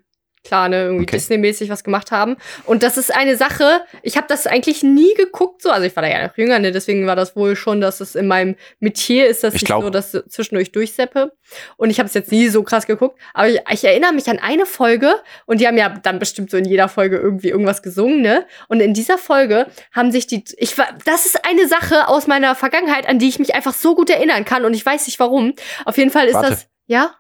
[0.49, 1.17] klar, ne, irgendwie Okay.
[1.17, 2.37] Disney-mäßig was gemacht haben.
[2.65, 6.03] Und das ist eine Sache, ich habe das eigentlich nie geguckt, so, also ich war
[6.03, 9.27] da ja noch jünger, ne, deswegen war das wohl schon, dass es in meinem Metier
[9.29, 11.33] ist, dass Ich ich, so das zwischendurch durchseppe.
[11.77, 14.39] Und ich habe es jetzt nie so krass geguckt, aber ich, ich erinnere mich an
[14.39, 15.15] eine Folge
[15.47, 18.47] und die haben ja dann bestimmt so in jeder Folge irgendwie irgendwas gesungen, ne?
[18.69, 22.55] Und in dieser Folge haben sich die, ich war, das ist eine Sache aus meiner
[22.55, 25.55] Vergangenheit, an die ich mich einfach so gut erinnern kann und ich weiß nicht warum.
[25.85, 26.51] Auf jeden Fall ist Warte.
[26.51, 27.15] das, ja?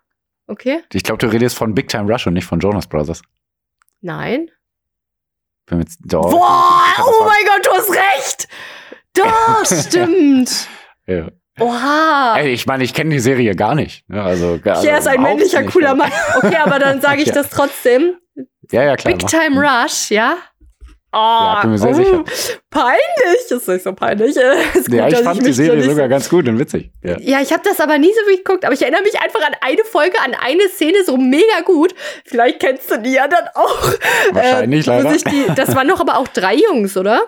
[0.48, 0.82] Okay?
[0.92, 3.22] Ich glaube, du redest von Big Time Rush und nicht von Jonas Brothers.
[4.00, 4.50] Nein?
[5.66, 8.48] Bin jetzt, doch, Boah, oh mein Gott, du hast recht!
[9.12, 10.68] Das stimmt!
[11.06, 11.28] Ja.
[11.60, 12.36] Oha!
[12.38, 14.04] Ey, ich meine, ich kenne die Serie gar nicht.
[14.08, 16.10] Ja, also, gar- Hier ist also ein männlicher, nicht, cooler Mann.
[16.36, 17.34] Okay, aber dann sage ich Ja.
[17.34, 18.16] das trotzdem.
[18.70, 19.14] Ja, ja, klar.
[19.14, 19.26] Big.
[19.26, 20.36] Time Rush, ja?
[21.10, 22.24] Oh, Ja, bin mir sehr oh, sicher.
[22.70, 24.36] Peinlich, das ist nicht so peinlich.
[24.36, 26.28] äh, Ist Ja, gut, ich dass fand die mich da Serie nicht so- sogar ganz
[26.28, 26.90] gut und witzig.
[27.02, 27.16] Ja.
[27.18, 29.54] Ja, ich habe das aber nie so wirklich geguckt, aber ich erinnere mich einfach an
[29.62, 31.94] eine Folge, an eine Szene so mega gut.
[32.26, 33.92] Vielleicht kennst du die ja dann auch.
[34.32, 35.16] Wahrscheinlich, wo leider.
[35.16, 37.22] Die, das waren doch aber auch drei Jungs, oder?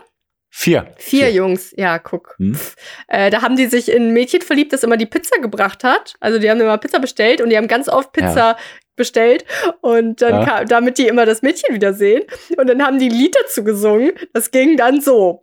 [0.53, 0.93] Vier.
[0.99, 1.73] Vier, Jungs.
[1.77, 2.35] Ja, guck.
[2.38, 2.59] Hm?
[3.07, 6.14] Äh, da haben die sich in ein Mädchen verliebt, das immer die Pizza gebracht hat.
[6.21, 8.57] Also die haben immer Pizza bestellt und die haben ganz oft Pizza
[8.96, 9.44] bestellt
[9.81, 10.44] und dann Ja.
[10.44, 12.24] kam, damit die immer das Mädchen wiedersehen.
[12.57, 14.12] Und dann haben die ein Lied dazu gesungen.
[14.33, 15.42] Das ging dann so.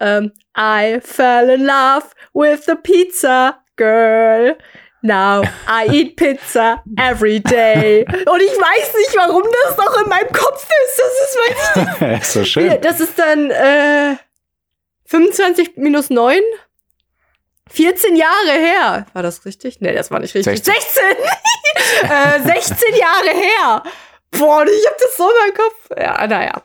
[0.00, 4.56] Ähm, I fell in love with the pizza girl.
[5.02, 8.04] Now I eat pizza every day.
[8.30, 10.98] Und ich weiß nicht, warum das noch in meinem Kopf ist.
[10.98, 12.80] Das ist, weiß ich ist so schön.
[12.80, 14.16] Das ist dann äh,
[15.06, 16.40] 25 minus 9.
[17.70, 19.06] 14 Jahre her.
[19.12, 19.80] War das richtig?
[19.80, 20.64] Nee, das war nicht richtig.
[20.64, 20.74] 16.
[22.02, 22.10] 16!
[22.10, 23.82] äh, 16 Jahre her.
[24.30, 25.98] Boah, ich hab das so in meinem Kopf.
[25.98, 26.62] Ja, naja.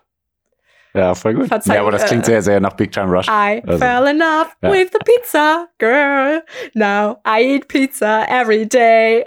[0.94, 1.48] Ja, voll gut.
[1.48, 3.28] Verzeihung, ja, aber das klingt äh, sehr, sehr nach Big Time Rush.
[3.28, 4.72] I Also, fell in love ja.
[4.72, 6.44] with the pizza girl.
[6.76, 9.26] Now I eat pizza every day.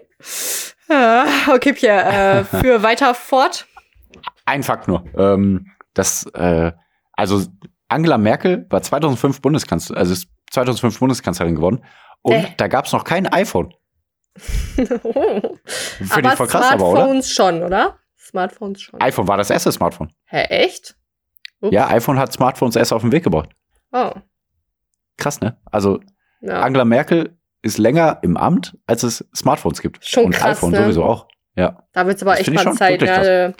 [0.88, 3.66] Ah, okay, Pierre, äh, für weiter fort.
[4.44, 5.04] Ein Fakt nur.
[5.18, 6.70] Ähm, das, äh,
[7.14, 7.42] also
[7.88, 11.84] Angela Merkel war 2005 Bundeskanzlerin, also ist 2005 Bundeskanzlerin geworden.
[12.22, 12.46] Und Äh.
[12.56, 13.72] da gab es noch kein iPhone.
[14.36, 15.00] Finde
[16.10, 16.96] aber ich voll krass, aber oder?
[17.02, 17.98] Smartphones schon, oder?
[18.18, 19.00] Smartphones schon.
[19.00, 20.12] iPhone war das erste Smartphone.
[20.26, 20.96] Hä, echt?
[21.60, 21.72] Ups.
[21.74, 23.50] Ja, iPhone hat Smartphones erst auf den Weg gebracht.
[23.92, 24.10] Oh.
[25.16, 25.58] Krass, ne?
[25.70, 26.00] Also
[26.40, 26.60] Ja.
[26.60, 30.04] Angela Merkel ist länger im Amt, als es Smartphones gibt.
[30.04, 30.82] Schon Und krass, iPhone ne?
[30.82, 31.28] sowieso auch.
[31.54, 31.82] Ja.
[31.92, 33.00] Da wird's aber Das echt mal Zeit.
[33.00, 33.54] wirklich Ne?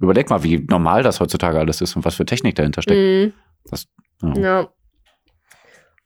[0.00, 2.98] Überleg mal, wie normal das heutzutage alles ist und was für Technik dahinter steckt.
[3.00, 3.32] Mhm.
[3.70, 3.86] Das-
[4.22, 4.34] ja.
[4.40, 4.68] ja.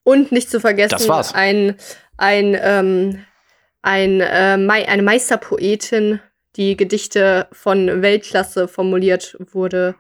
[0.05, 1.35] Und nicht zu vergessen, Das war's.
[1.35, 1.77] ein,
[2.17, 3.25] ein, ähm,
[3.83, 6.21] ein, äh, Mei eine Meisterpoetin,
[6.57, 9.95] die Gedichte von Weltklasse formuliert wurde,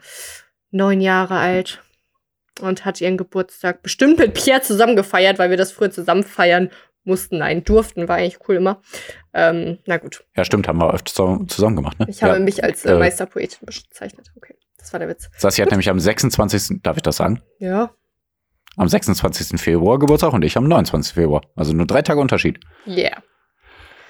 [0.70, 1.82] neun Jahre alt
[2.60, 6.70] und hat ihren Geburtstag bestimmt mit Pierre zusammen gefeiert, weil wir das früher zusammen feiern
[7.04, 7.38] mussten.
[7.38, 8.82] Nein, durften, war eigentlich cool immer.
[9.32, 12.06] Ähm, na gut, Ja, stimmt, haben wir öfter zusammen- zusammen gemacht, ne?
[12.08, 12.38] ich habe ja.
[12.40, 12.98] mich als äh, Äh.
[12.98, 14.30] Meisterpoetin bezeichnet.
[14.36, 15.30] Okay, das war der Witz.
[15.38, 16.82] Sassi hat nämlich am 26.
[16.82, 17.40] Darf ich das sagen?
[17.58, 17.94] Ja,
[18.76, 19.60] Am 26.
[19.60, 21.14] Februar Geburtstag und ich am 29.
[21.14, 21.42] Februar.
[21.56, 22.58] Also nur drei Tage Unterschied.
[22.86, 23.22] yeah.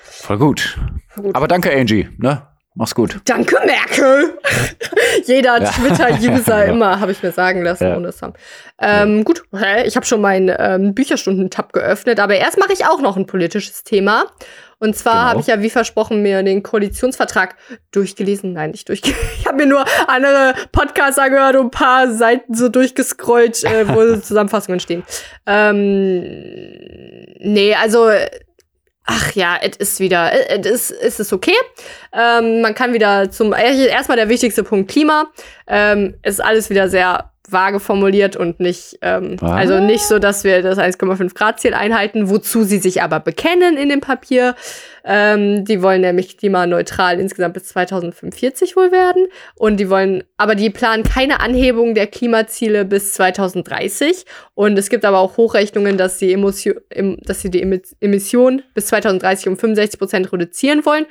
[0.02, 0.78] Voll gut.
[1.16, 1.34] Gut.
[1.34, 2.08] Aber danke, Angie.
[2.18, 2.46] Ne?
[2.74, 3.20] Mach's gut.
[3.26, 4.38] Danke, Merkel!
[5.26, 5.70] Jeder Ja.
[5.70, 6.72] Twitter-User Ja.
[6.72, 7.96] immer, habe ich mir sagen lassen, Ja.
[7.96, 8.32] ohne Sam.
[8.80, 13.00] Ähm, Gut, hä, ich habe schon meinen ähm, Bücherstunden-Tab geöffnet, aber erst mache ich auch
[13.02, 14.24] noch ein politisches Thema.
[14.78, 15.28] Und zwar Genau.
[15.30, 17.56] habe ich ja, wie versprochen, mir den Koalitionsvertrag
[17.92, 18.54] durchgelesen.
[18.54, 19.20] Nein, nicht durchgelesen.
[19.38, 24.16] Ich habe mir nur andere Podcasts angehört und ein paar Seiten so durchgescrollt, äh, wo
[24.16, 25.02] Zusammenfassungen stehen.
[25.46, 26.22] Ähm,
[27.38, 28.08] nee, also
[29.04, 31.56] Ach ja, es ist wieder, es ist, es ist okay.
[32.12, 35.26] Ähm, man kann wieder zum, erstmal der wichtigste Punkt Klima.
[35.66, 40.62] Ähm, ist alles wieder sehr vage formuliert und nicht, ähm, also nicht so, dass wir
[40.62, 44.54] das 1,5 Grad Ziel einhalten, wozu sie sich aber bekennen in dem Papier.
[45.04, 49.26] Ähm, die wollen nämlich klimaneutral insgesamt bis 2045 wohl werden.
[49.56, 54.24] Und die wollen, aber die planen keine Anhebung der Klimaziele bis 2030.
[54.54, 58.62] Und es gibt aber auch Hochrechnungen, dass sie, Emotio em dass sie die Emi- Emissionen
[58.74, 61.06] bis 2030 um 65 Prozent reduzieren wollen.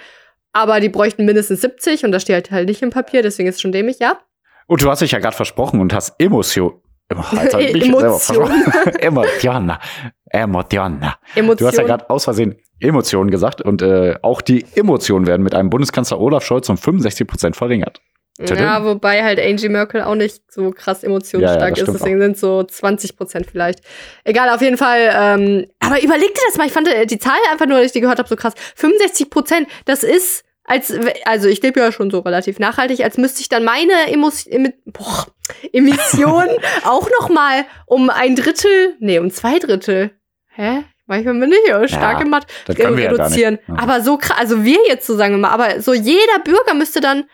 [0.54, 3.56] Aber die bräuchten mindestens 70 und das steht halt, halt nicht im Papier, deswegen ist
[3.56, 4.20] es schon dämlich, ja?
[4.68, 6.74] Und du hast dich ja gerade versprochen und hast Emotion.
[7.14, 7.18] Oh,
[7.52, 8.20] Emotion.
[8.20, 8.96] selber versprochen.
[9.00, 9.80] Emotiona.
[10.30, 11.16] Emotiona.
[11.36, 11.58] Emotionen.
[11.58, 15.56] Du hast ja gerade aus Versehen Emotionen gesagt und äh, auch die Emotionen werden mit
[15.56, 18.02] einem Bundeskanzler Olaf Scholz um 65 Prozent verringert.
[18.40, 22.38] Ja, wobei halt Angie Merkel auch nicht so krass emotionsstark Ja, ja, ist, deswegen sind
[22.38, 23.82] so 20 Prozent vielleicht.
[24.24, 25.12] Egal, auf jeden Fall.
[25.14, 27.92] Ähm, aber überleg dir das mal, ich fand äh, die Zahl einfach nur, als ich
[27.92, 28.54] die gehört habe, so krass.
[28.76, 30.94] 65 Prozent, das ist, als,
[31.26, 34.74] also ich lebe ja schon so relativ nachhaltig, als müsste ich dann meine Emos Emi
[34.86, 35.28] boah,
[35.74, 40.12] Emissionen auch noch mal um ein Drittel, nee, um zwei Drittel.
[40.54, 40.84] Hä?
[41.12, 43.56] Manchmal bin ich ja stark Ja, im Mathe Das können wir ja reduzieren.
[43.56, 43.68] nicht.
[43.70, 43.76] Ja.
[43.84, 47.02] Aber so krass, also wir jetzt so sagen wir mal, aber so jeder Bürger müsste
[47.02, 47.26] dann,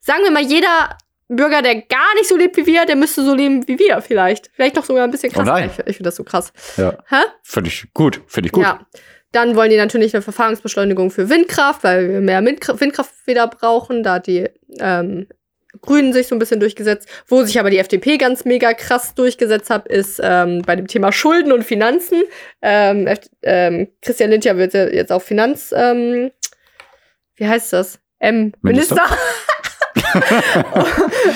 [0.00, 0.96] sagen wir mal, jeder
[1.28, 4.50] Bürger, der gar nicht so lebt wie wir, der müsste so leben wie wir vielleicht.
[4.54, 5.46] Vielleicht noch sogar ein bisschen Oh krass.
[5.46, 5.70] nein.
[5.72, 6.52] ich ich finde das so krass.
[6.76, 6.96] Ja.
[7.42, 8.20] Finde ich gut.
[8.26, 8.62] Finde ich gut.
[8.64, 8.80] Ja.
[9.32, 14.02] Dann wollen die natürlich eine Verfahrensbeschleunigung für Windkraft, weil wir mehr Windkraft, wieder brauchen.
[14.02, 15.26] Da die ähm,
[15.80, 17.08] Grünen sich so ein bisschen durchgesetzt.
[17.26, 21.12] Wo sich aber die FDP ganz mega krass durchgesetzt hat, ist ähm, bei dem Thema
[21.12, 22.22] Schulden und Finanzen.
[22.60, 23.08] Ähm,
[23.42, 26.30] ähm, Christian Lindner wird jetzt auch Finanz, ähm,
[27.36, 27.98] wie heißt das?
[28.18, 28.52] M.
[28.62, 28.94] Minister?
[28.94, 30.22] Minister.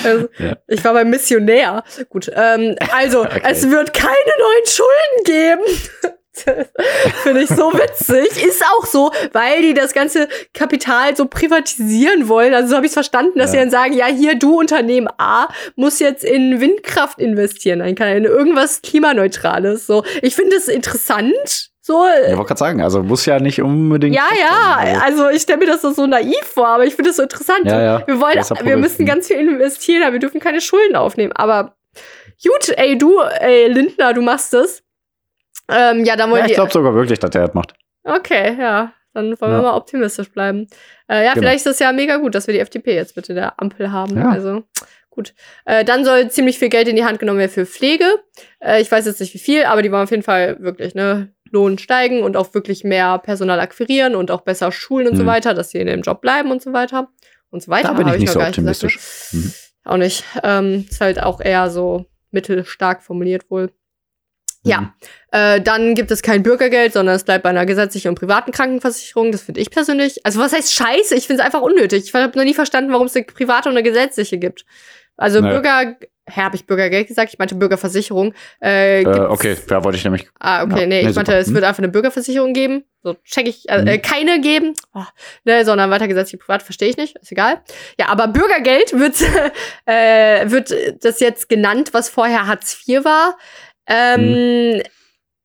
[0.03, 0.57] also, Ja.
[0.67, 1.83] Ich war beim Missionär.
[2.09, 2.31] Gut.
[2.33, 3.41] Ähm, also, Okay.
[3.43, 6.16] es wird keine neuen Schulden geben.
[7.23, 8.43] Finde ich so witzig.
[8.45, 12.53] Ist auch so, weil die das ganze Kapital so privatisieren wollen.
[12.53, 13.51] Also so habe ich es verstanden, dass Ja.
[13.53, 17.81] sie dann sagen, ja, hier, du Unternehmen A muss jetzt in Windkraft investieren.
[17.81, 19.87] Er in irgendwas Klimaneutrales.
[19.87, 21.69] So, ich finde es interessant.
[21.81, 24.13] So, Ich wollte gerade sagen, also muss ja nicht unbedingt.
[24.13, 24.75] ja, ja.
[25.01, 27.23] Also, also ich stelle mir das so, so naiv vor, aber ich finde es so
[27.23, 27.61] interessant.
[27.63, 28.07] Ja, ja.
[28.07, 31.31] Wir wollen, wir müssen ganz viel investieren, aber wir dürfen keine Schulden aufnehmen.
[31.33, 31.77] Aber
[32.43, 34.83] gut, ey, du, ey, Lindner, du machst es.
[35.69, 37.73] Ähm, ja, dann wollen ja, ich glaube sogar wirklich, dass der das macht.
[38.03, 38.93] Okay, ja.
[39.13, 39.61] Dann wollen wir Ja.
[39.63, 40.67] mal optimistisch bleiben.
[41.09, 41.41] Äh, ja, Genau.
[41.47, 44.15] vielleicht ist es ja mega gut, dass wir die FDP jetzt bitte der Ampel haben.
[44.17, 44.29] Ja.
[44.29, 44.63] Also
[45.09, 45.33] gut.
[45.65, 48.05] Äh, dann soll ziemlich viel Geld in die Hand genommen werden für Pflege.
[48.59, 51.33] Äh, ich weiß jetzt nicht wie viel, aber die wollen auf jeden Fall wirklich, ne,
[51.51, 55.27] Lohn steigen und auch wirklich mehr Personal akquirieren und auch besser schulen und so Hm.
[55.27, 57.07] weiter, dass sie in dem Job bleiben und so weiter.
[57.49, 57.87] Und so weiter.
[57.89, 58.99] Da bin ich nicht noch so gar gesagt, optimistisch.
[59.33, 59.39] ne?
[59.39, 59.53] Mhm.
[59.85, 60.23] Auch nicht.
[60.43, 63.71] Ähm, ist halt auch eher so mittelstark formuliert wohl.
[64.63, 64.93] Ja.
[65.31, 69.31] Äh, dann gibt es kein Bürgergeld, sondern es bleibt bei einer gesetzlichen und privaten Krankenversicherung.
[69.31, 70.25] Das finde ich persönlich.
[70.25, 71.15] Also was heißt scheiße?
[71.15, 72.03] Ich finde es einfach unnötig.
[72.05, 74.65] Ich habe noch nie verstanden, warum es eine private und eine gesetzliche gibt.
[75.15, 75.49] Also Nee.
[75.49, 75.95] Bürger,
[76.29, 77.31] hä, habe ich Bürgergeld gesagt?
[77.33, 78.33] Ich meinte Bürgerversicherung.
[78.61, 80.27] Äh, Äh, okay, da wollte ich nämlich.
[80.39, 81.55] Ah, okay, Ja, nee, nee, ich meinte, es Hm.
[81.55, 82.83] wird einfach eine Bürgerversicherung geben.
[83.03, 83.87] So check ich, äh, Mhm.
[83.87, 85.03] äh, keine geben, oh,
[85.45, 87.61] ne, sondern weitergesetzliche Privat, verstehe ich nicht, ist egal.
[87.99, 89.15] Ja, aber Bürgergeld wird,
[89.85, 93.37] äh, wird das jetzt genannt, was vorher Hartz IV war.
[93.87, 94.81] Ähm,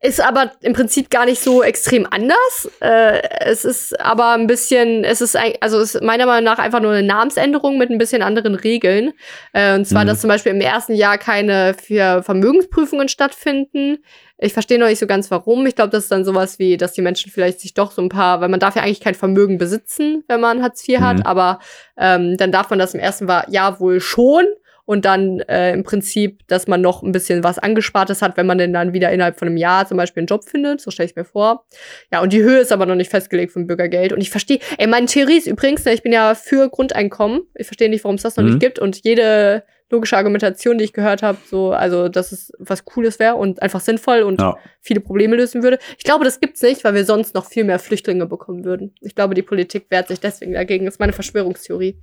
[0.05, 2.69] Ist aber im Prinzip gar nicht so extrem anders.
[2.81, 6.81] Äh, es ist aber ein bisschen, es ist, ein, also ist meiner Meinung nach einfach
[6.81, 9.13] nur eine Namensänderung mit ein bisschen anderen Regeln.
[9.53, 10.09] Äh, und zwar, Mhm.
[10.09, 13.99] dass zum Beispiel im ersten Jahr keine für Vermögensprüfungen stattfinden.
[14.39, 15.65] Ich verstehe noch nicht so ganz warum.
[15.69, 18.09] Ich glaube, das ist dann sowas wie, dass die Menschen vielleicht sich doch so ein
[18.09, 21.05] paar, weil man darf ja eigentlich kein Vermögen besitzen, wenn man Hartz IV Mhm.
[21.05, 21.61] hat, aber
[21.97, 24.47] ähm, dann darf man das im ersten Jahr wohl schon.
[24.85, 28.59] Und dann äh, im Prinzip, dass man noch ein bisschen was Angespartes hat, wenn man
[28.59, 30.81] denn dann wieder innerhalb von einem Jahr zum Beispiel einen Job findet.
[30.81, 31.67] So stelle ich mir vor.
[32.13, 34.13] Ja, und die Höhe ist aber noch nicht festgelegt vom Bürgergeld.
[34.13, 37.43] Und ich verstehe, ey, meine Theorie ist übrigens, ne, ich bin ja für Grundeinkommen.
[37.55, 38.51] Ich verstehe nicht, warum es das noch Mhm.
[38.51, 38.79] nicht gibt.
[38.81, 43.35] Und jede logische Argumentation, die ich gehört habe, so, also, dass es was Cooles wäre
[43.37, 44.57] und einfach sinnvoll und Ja.
[44.81, 45.79] viele Probleme lösen würde.
[45.99, 48.95] Ich glaube, das gibt's nicht, weil wir sonst noch viel mehr Flüchtlinge bekommen würden.
[49.03, 50.87] Ich glaube, die Politik wehrt sich deswegen dagegen.
[50.87, 51.99] Das ist meine Verschwörungstheorie.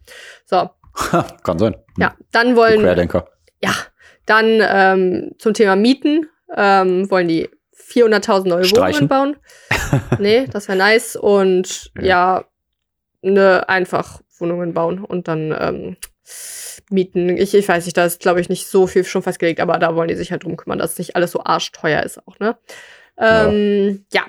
[0.45, 0.69] So,
[1.43, 1.75] Kann sein.
[1.97, 3.27] ja, dann wollen Querdenker.
[3.61, 3.73] ja,
[4.25, 9.09] dann ähm, zum Thema Mieten ähm, wollen die 400.000 neue Streichen.
[9.09, 9.99] Wohnungen bauen.
[10.19, 11.15] nee, das wäre nice.
[11.15, 12.45] Und ja,
[13.21, 15.97] ne, einfach Wohnungen bauen und dann ähm,
[16.89, 17.29] mieten.
[17.37, 19.95] Ich, ich weiß nicht, da ist, glaube ich, nicht so viel schon festgelegt, aber da
[19.95, 22.57] wollen die sich halt drum kümmern, dass nicht alles so arschteuer ist auch, ne?
[23.17, 24.23] Ähm, ja.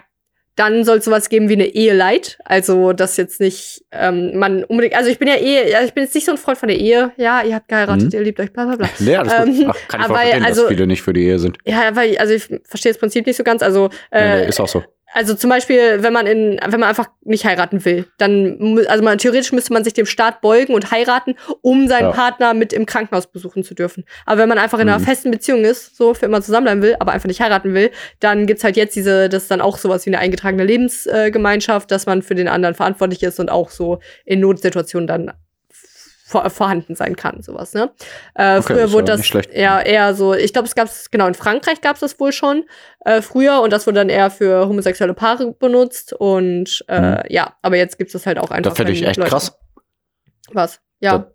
[0.61, 2.38] Dann soll es sowas geben wie eine Eheleit.
[2.44, 4.94] Also, dass jetzt nicht ähm, man unbedingt.
[4.94, 6.79] Also, ich bin ja eh, ja, ich bin jetzt nicht so ein Freund von der
[6.79, 7.12] Ehe.
[7.16, 8.18] Ja, ihr habt geheiratet, Mhm.
[8.18, 8.88] ihr liebt euch, bla bla bla.
[8.99, 9.46] Nee, alles gut.
[9.49, 11.57] Ähm, Ach, kann ich aber verstehen, also- dass viele nicht für die Ehe sind.
[11.64, 13.62] Ja, weil, also ich verstehe das Prinzip nicht so ganz.
[13.62, 14.85] Also, Nee, äh, nee, ist auch so.
[15.12, 19.18] Also zum Beispiel, wenn man in, wenn man einfach nicht heiraten will, dann, also man,
[19.18, 22.12] theoretisch müsste man sich dem Staat beugen und heiraten, um seinen Ja.
[22.12, 24.05] Partner mit im Krankenhaus besuchen zu dürfen.
[24.27, 25.05] Aber wenn man einfach in einer Mhm.
[25.05, 28.62] festen Beziehung ist, so für immer zusammenbleiben will, aber einfach nicht heiraten will, dann gibt's
[28.64, 32.35] halt jetzt diese, das ist dann auch sowas wie eine eingetragene Lebensgemeinschaft, dass man für
[32.35, 35.33] den anderen verantwortlich ist und auch so in Notsituationen dann
[36.31, 37.90] vor, vorhanden sein kann, sowas, ne?
[38.35, 39.51] Äh, Okay, früher wurde ja das schlecht.
[39.51, 42.64] eher, eher so, ich glaube, es gab's, genau, in Frankreich gab's das wohl schon
[43.05, 47.16] äh, früher und das wurde dann eher für homosexuelle Paare benutzt und äh, Mhm.
[47.29, 48.71] ja, aber jetzt gibt's das halt auch einfach.
[48.71, 49.59] Das finde ich echt Leute- krass.
[50.53, 50.81] Was?
[51.01, 51.27] Ja,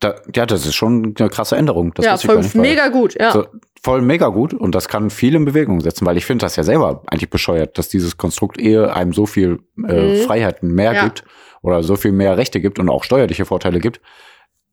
[0.00, 1.92] Da, ja, das ist schon eine krasse Änderung.
[1.94, 3.32] Das ja, voll nicht, mega gut, ja.
[3.32, 3.46] So,
[3.82, 6.62] voll mega gut und das kann viel in Bewegung setzen, weil ich finde das ja
[6.62, 10.16] selber eigentlich bescheuert, dass dieses Konstrukt Ehe einem so viel äh, Mhm.
[10.26, 11.04] Freiheiten mehr Ja.
[11.04, 11.24] gibt
[11.62, 14.00] oder so viel mehr Rechte gibt und auch steuerliche Vorteile gibt.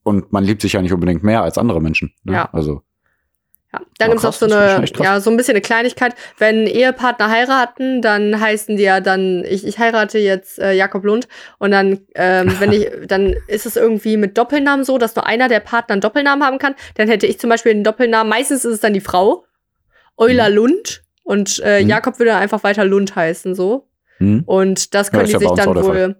[0.08, 2.13] Und man liebt sich ja nicht unbedingt mehr als andere Menschen.
[2.24, 2.34] Ne?
[2.34, 2.50] Ja.
[2.54, 2.82] Also,
[3.74, 6.15] Ja, dann gibt's noch krass, so eine, ja, so ein bisschen eine Kleinigkeit.
[6.38, 11.28] Wenn Ehepartner heiraten, dann heißen die ja dann, ich, ich heirate jetzt äh, Jakob Lund
[11.60, 15.50] und dann, ähm, wenn ich, dann ist es irgendwie mit Doppelnamen so, dass nur einer
[15.50, 16.76] der Partner einen Doppelnamen haben kann.
[16.96, 18.30] Dann hätte ich zum Beispiel einen Doppelnamen.
[18.30, 19.43] Meistens ist es dann die Frau,
[20.15, 20.56] Euler Mhm.
[20.56, 21.89] Lund und äh, Mhm.
[21.89, 23.89] Jakob würde einfach weiter Lund heißen so.
[24.20, 24.43] hm?
[24.46, 26.15] Und das können die ja bei sich dann auch wohl.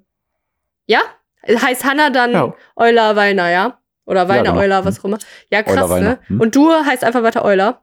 [0.86, 1.00] Ja?
[1.48, 2.54] Heißt Hanna dann Ja.
[2.76, 3.80] Euler Weiner, ja?
[4.06, 4.58] Oder Weiner, genau.
[4.62, 5.18] Euler, was auch immer.
[5.52, 6.10] Ja, Euler, krass, Weiner.
[6.10, 6.20] ne?
[6.28, 6.40] Hm.
[6.42, 7.82] Und du heißt einfach weiter Euler.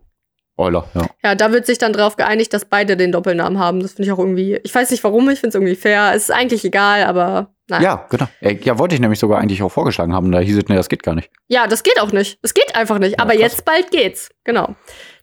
[0.57, 1.07] Euler, ja.
[1.25, 3.81] Ja, da wird sich dann drauf geeinigt, dass beide den Doppelnamen haben.
[3.81, 4.55] Das finde ich auch irgendwie.
[4.63, 6.13] Ich weiß nicht warum, ich finde es irgendwie fair.
[6.15, 7.83] Es ist eigentlich egal, aber nein.
[7.83, 8.27] Ja, genau.
[8.41, 10.31] Äh, Ja, wollte ich nämlich sogar eigentlich auch vorgeschlagen haben.
[10.31, 11.29] Da hieß es, nee, das geht gar nicht.
[11.49, 12.39] Ja, das geht auch nicht.
[12.43, 13.13] Das geht einfach nicht.
[13.13, 13.41] Ja, aber krass.
[13.43, 14.31] jetzt bald geht's.
[14.45, 14.77] Genau.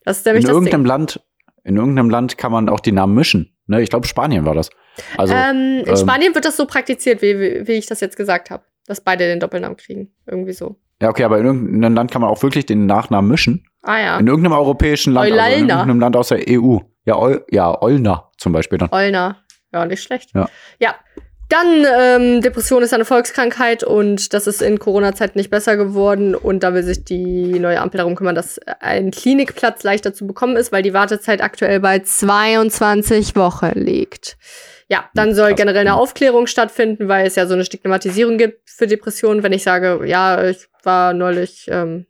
[0.04, 0.88] Das ist nämlich In das irgendeinem Ding.
[0.90, 1.22] Land,
[1.64, 3.56] in irgendeinem Land kann man auch die Namen mischen.
[3.68, 3.82] Ne?
[3.82, 4.70] Ich glaube, Spanien war das.
[5.18, 8.50] Also, ähm, in ähm, Spanien wird das so praktiziert, wie, wie, ich das jetzt gesagt
[8.50, 8.64] habe.
[8.88, 10.12] Dass beide den Doppelnamen kriegen.
[10.26, 10.76] Irgendwie so.
[11.02, 13.66] ja, okay, aber in irgendeinem Land kann man auch wirklich den Nachnamen mischen.
[13.84, 14.18] Ah ja.
[14.18, 16.78] In irgendeinem europäischen Land, also in irgendeinem Land aus der EU.
[17.06, 18.90] Ja, Eu ja Eulner zum Beispiel dann.
[18.92, 19.38] Eulner.
[19.74, 20.32] Ja, nicht schlecht.
[20.34, 20.50] Ja.
[20.80, 20.96] Ja.
[21.50, 26.34] Dann, ähm, Depression ist eine Volkskrankheit und das ist in Corona-Zeiten nicht besser geworden.
[26.34, 30.56] Und da will sich die neue Ampel darum kümmern, dass ein Klinikplatz leichter zu bekommen
[30.56, 34.38] ist, weil die Wartezeit aktuell bei 22 Wochen liegt.
[34.92, 35.58] Ja, dann soll Krass.
[35.58, 36.00] generell eine Mhm.
[36.00, 39.42] Aufklärung stattfinden, weil es ja so eine Stigmatisierung gibt für Depressionen.
[39.42, 42.08] Wenn ich sage, ja, ich war neulich, ähm,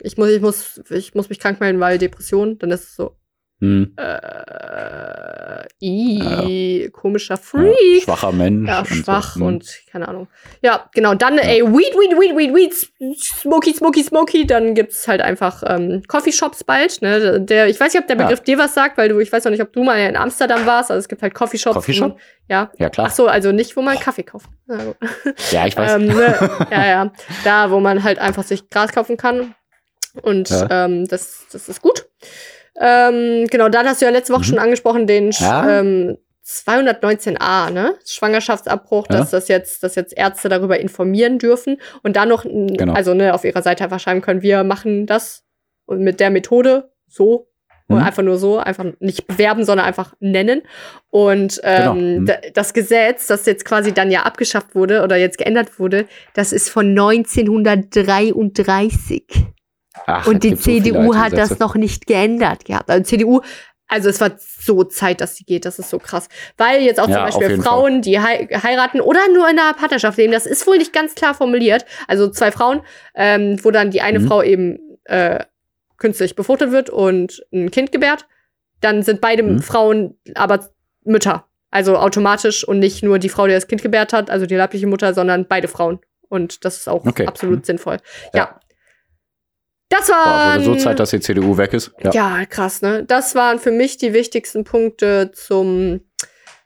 [0.00, 3.16] ich muss, ich muss, ich muss mich krank melden, weil Depression, dann ist es so,
[3.60, 3.94] Hm.
[3.98, 8.02] äh, i, komischer Ja, Freak.
[8.04, 8.68] schwacher Mensch.
[8.68, 8.94] Ja, und so.
[8.94, 9.42] schwach Hm.
[9.42, 10.28] und keine Ahnung.
[10.62, 11.14] Ja, genau.
[11.14, 14.46] Dann, ey, Weed, Weed, Weed, Weed, Weed, Smoky, Smoky, Smoky.
[14.46, 17.02] Dann gibt's halt einfach ähm, Coffeeshops bald.
[17.02, 17.40] Ne?
[17.40, 18.22] Der, ich weiß nicht, ob der Ja.
[18.24, 20.64] Begriff dir was sagt, weil du, ich weiß noch nicht, ob du mal in Amsterdam
[20.66, 20.90] warst.
[20.90, 21.74] Also es gibt halt Coffeeshops.
[21.74, 22.18] Coffeeshop?
[22.48, 22.70] Ja.
[22.78, 23.08] Ja, klar.
[23.10, 24.48] Ach so, also nicht, wo man Kaffee kauft.
[25.50, 25.92] Ja, ich weiß.
[25.94, 27.12] Ähm, ne, ja, ja.
[27.44, 29.54] Da, wo man halt einfach sich Gras kaufen kann.
[30.22, 30.84] Und Ja.
[30.86, 32.06] ähm, das, das ist gut.
[32.80, 34.44] Ähm, genau, dann hast du ja letzte Woche Mhm.
[34.46, 35.80] schon angesprochen, den Ja.
[35.80, 37.94] ähm, 219a, ne?
[38.06, 39.18] Schwangerschaftsabbruch, Ja.
[39.18, 42.94] dass das jetzt, dass jetzt Ärzte darüber informieren dürfen und dann noch, Genau.
[42.94, 45.44] also ne, auf ihrer Seite einfach schreiben können, wir machen das
[45.86, 47.46] und mit der Methode so.
[47.88, 48.06] Oder Mhm.
[48.06, 50.62] einfach nur so, einfach nicht bewerben, sondern einfach nennen.
[51.10, 51.94] Und Genau.
[51.96, 52.26] ähm, Mhm.
[52.26, 56.52] da, das Gesetz, das jetzt quasi dann ja abgeschafft wurde oder jetzt geändert wurde, das
[56.52, 59.24] ist von 1933.
[60.16, 62.90] Ach, Und die so CDU alte hat das noch nicht geändert gehabt.
[62.90, 63.40] Also CDU,
[63.88, 66.28] also es war so Zeit, dass sie geht, das ist so krass.
[66.56, 70.16] Weil jetzt auch Ja, zum Beispiel Frauen, die hei heiraten oder nur in einer Partnerschaft
[70.18, 71.84] leben, das ist wohl nicht ganz klar formuliert.
[72.06, 72.82] Also zwei Frauen,
[73.14, 74.26] ähm, wo dann die eine Mhm.
[74.28, 75.44] Frau eben äh,
[75.96, 78.26] künstlich befruchtet wird und ein Kind gebärt,
[78.80, 79.60] dann sind beide Mhm.
[79.60, 80.70] Frauen aber
[81.04, 81.46] Mütter.
[81.72, 84.86] Also automatisch und nicht nur die Frau, die das Kind gebärt hat, also die leibliche
[84.86, 86.00] Mutter, sondern beide Frauen.
[86.28, 87.26] Und das ist auch Okay.
[87.26, 87.64] absolut Mhm.
[87.64, 87.96] sinnvoll.
[88.34, 88.40] Ja.
[88.40, 88.60] Ja.
[89.90, 90.54] Das war.
[90.54, 91.92] wurde so Zeit, dass die CDU weg ist.
[92.02, 92.12] Ja.
[92.12, 92.46] Ja.
[92.46, 93.04] krass, ne?
[93.04, 96.00] Das waren für mich die wichtigsten Punkte zum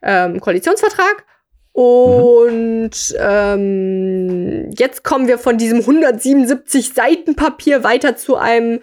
[0.03, 1.25] ähm, Koalitionsvertrag.
[1.73, 8.81] Und ähm, jetzt kommen wir von diesem 177 Seiten Papier weiter zu einem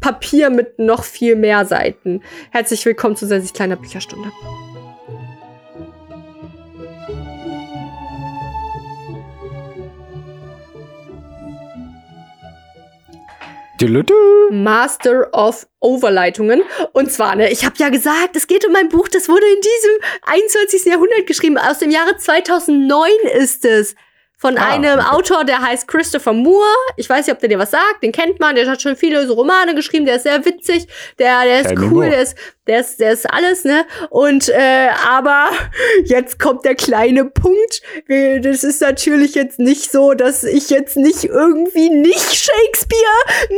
[0.00, 2.22] Papier mit noch viel mehr Seiten.
[2.50, 4.30] Herzlich willkommen zu Sessis kleiner Bücherstunde.
[14.50, 16.62] Master of Overleitungen.
[16.92, 19.60] Und zwar, ne, ich habe ja gesagt, es geht um ein Buch, das wurde in
[19.62, 19.90] diesem
[20.26, 20.84] 21.
[20.84, 21.56] Jahrhundert geschrieben.
[21.56, 23.94] Aus dem Jahre 2009 ist es.
[24.40, 25.08] Von Ah, einem okay.
[25.10, 26.64] Autor, der heißt Christopher Moore.
[26.96, 28.02] Ich weiß nicht, ob der dir was sagt.
[28.02, 28.54] Den kennt man.
[28.54, 30.06] Der hat schon viele so Romane geschrieben.
[30.06, 30.88] Der ist sehr witzig.
[31.18, 32.08] Der, der ist cool.
[32.08, 33.84] Der ist, der ist, der ist alles, ne?
[34.08, 35.50] Und, äh, aber
[36.04, 37.82] jetzt kommt der kleine Punkt.
[38.08, 43.02] Das ist natürlich jetzt nicht so, dass ich jetzt nicht irgendwie nicht Shakespeare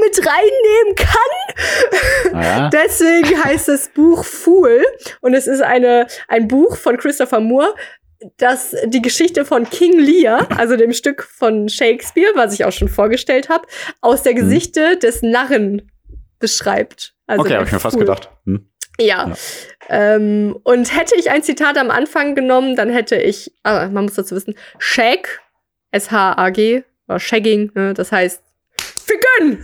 [0.00, 2.32] mit reinnehmen kann.
[2.32, 2.70] Naja.
[2.70, 4.84] Deswegen heißt das Buch Fool
[5.20, 7.72] und es ist eine, ein Buch von Christopher Moore,
[8.36, 12.88] das die Geschichte von King Lear, also dem Stück von Shakespeare, was ich auch schon
[12.88, 13.66] vorgestellt habe,
[14.00, 15.90] aus der Gesichte des Narren
[16.38, 17.14] beschreibt.
[17.26, 17.46] Also Mhm.
[17.46, 18.30] okay, habe ich mir fast gedacht.
[18.46, 18.68] Hm.
[19.00, 19.28] Ja.
[19.28, 19.34] Ja.
[19.88, 24.14] Ähm, und hätte ich ein Zitat am Anfang genommen, dann hätte ich, ah, man muss
[24.14, 25.40] dazu wissen, Shag,
[25.92, 28.42] S-H-A-G, oder Shagging, ne, das heißt
[28.78, 29.62] Ficken!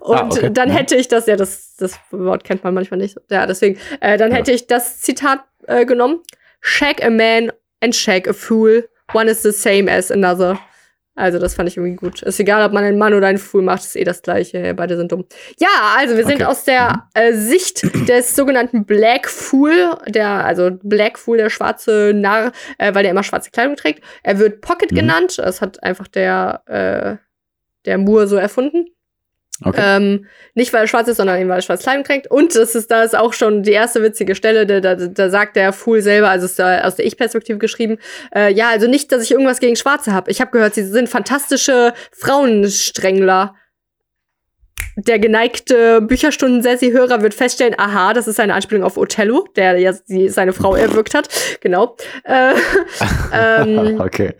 [0.00, 0.50] Und Ah, okay.
[0.52, 0.76] dann Ja.
[0.76, 3.16] hätte ich das, ja, das, das Wort kennt man manchmal nicht.
[3.30, 4.36] Ja, deswegen, äh, dann Ja.
[4.38, 6.22] hätte ich das Zitat äh, genommen.
[6.60, 7.50] Shag a man
[7.82, 8.82] and shag a fool.
[9.12, 10.58] One is the same as another.
[11.14, 12.22] Also, das fand ich irgendwie gut.
[12.22, 14.72] Ist egal, ob man einen Mann oder einen Fool macht, ist eh das Gleiche.
[14.74, 15.24] Beide sind dumm.
[15.58, 16.44] Ja, also wir sind Okay.
[16.44, 16.48] Mhm.
[16.48, 22.52] aus der äh, Sicht des sogenannten Black Fool, der, also Black Fool, der schwarze Narr,
[22.78, 24.04] äh, weil der immer schwarze Kleidung trägt.
[24.22, 24.96] Er wird Pocket Mhm.
[24.96, 25.38] genannt.
[25.38, 27.16] Das hat einfach der, äh,
[27.84, 28.86] der Moore so erfunden.
[29.64, 29.80] Okay.
[29.82, 32.30] Ähm, nicht weil er schwarz ist, sondern eben weil er schwarze Kleidung trägt.
[32.30, 35.56] Und das ist, da ist auch schon die erste witzige Stelle, da, da, da sagt
[35.56, 37.98] der Fool selber, also ist da aus der Ich-Perspektive geschrieben,
[38.34, 40.30] äh, ja, also nicht, dass ich irgendwas gegen Schwarze habe.
[40.30, 43.54] Ich habe gehört, sie sind fantastische Frauensträngler.
[44.96, 49.92] Der geneigte Bücherstunden-Sessi-Hörer wird feststellen, aha, das ist eine Anspielung auf Othello, der ja
[50.28, 51.28] seine Frau erwürgt hat.
[51.60, 51.96] Genau.
[52.24, 52.54] Äh,
[53.32, 54.34] ähm, okay.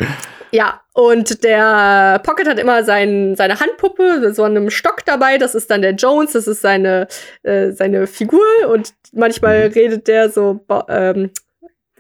[0.50, 5.38] Ja, und der Pocket hat immer sein, seine Handpuppe, so einem Stock dabei.
[5.38, 7.06] Das ist dann der Jones, das ist seine,
[7.42, 8.44] äh, seine Figur.
[8.68, 9.72] Und manchmal Mhm.
[9.74, 11.30] redet der so, ähm,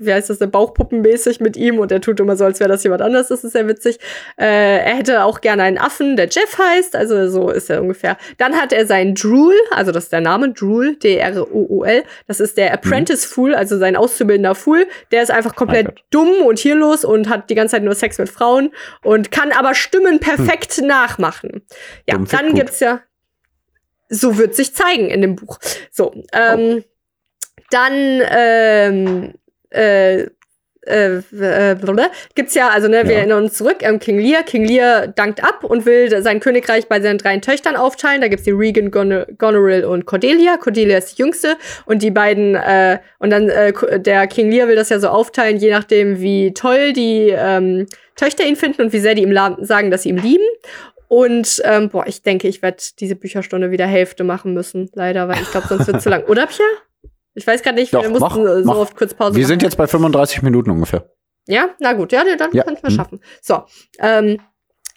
[0.00, 2.84] wie heißt das, denn, Bauchpuppenmäßig mit ihm und er tut immer so, als wäre das
[2.84, 3.28] jemand anders.
[3.28, 3.98] Das ist sehr witzig.
[4.36, 6.96] Äh, er hätte auch gerne einen Affen, der Jeff heißt.
[6.96, 8.16] Also so ist er ungefähr.
[8.36, 12.04] Dann hat er seinen Drool, also das ist der Name, Drool, D-R-O-O-L.
[12.26, 14.86] Das ist der Apprentice Fool, also sein auszubildender Fool.
[15.12, 18.28] Der ist einfach komplett dumm und hirlos und hat die ganze Zeit nur Sex mit
[18.28, 18.70] Frauen
[19.02, 21.62] und kann aber Stimmen perfekt nachmachen.
[22.06, 23.00] Ja, Dumm dann gibt's ja.
[24.08, 25.58] So wird sich zeigen in dem Buch.
[25.90, 26.82] So, ähm,
[27.70, 29.34] dann ähm,
[29.70, 30.26] äh,
[30.86, 31.76] äh, äh,
[32.34, 33.18] gibt's ja, also ne, wir Ja.
[33.18, 34.42] erinnern uns zurück, ähm, King Lear.
[34.42, 38.20] King Lear dankt ab und will sein Königreich bei seinen drei Töchtern aufteilen.
[38.20, 40.56] Da gibt's die Regan, Gon Goneril und Cordelia.
[40.56, 44.76] Cordelia ist die jüngste und die beiden, äh, und dann äh, der King Lear will
[44.76, 49.00] das ja so aufteilen, je nachdem, wie toll die ähm, Töchter ihn finden und wie
[49.00, 50.44] sehr die ihm sagen, dass sie ihn lieben.
[51.08, 55.40] Und ähm, boah, ich denke, ich werde diese Bücherstunde wieder Hälfte machen müssen, leider, weil
[55.40, 56.24] ich glaube, sonst wird zu lang.
[56.28, 56.64] Oder Pia?
[57.38, 58.76] Ich weiß gerade nicht, Doch, wir mussten mach, so mach.
[58.76, 59.48] oft kurz Pause Wir machen.
[59.48, 61.10] sind jetzt bei 35 Minuten ungefähr.
[61.46, 62.96] Ja, na gut, ja, nee, dann Ja, könnten wir hm.
[62.96, 63.20] schaffen.
[63.40, 63.62] So,
[64.00, 64.38] ähm,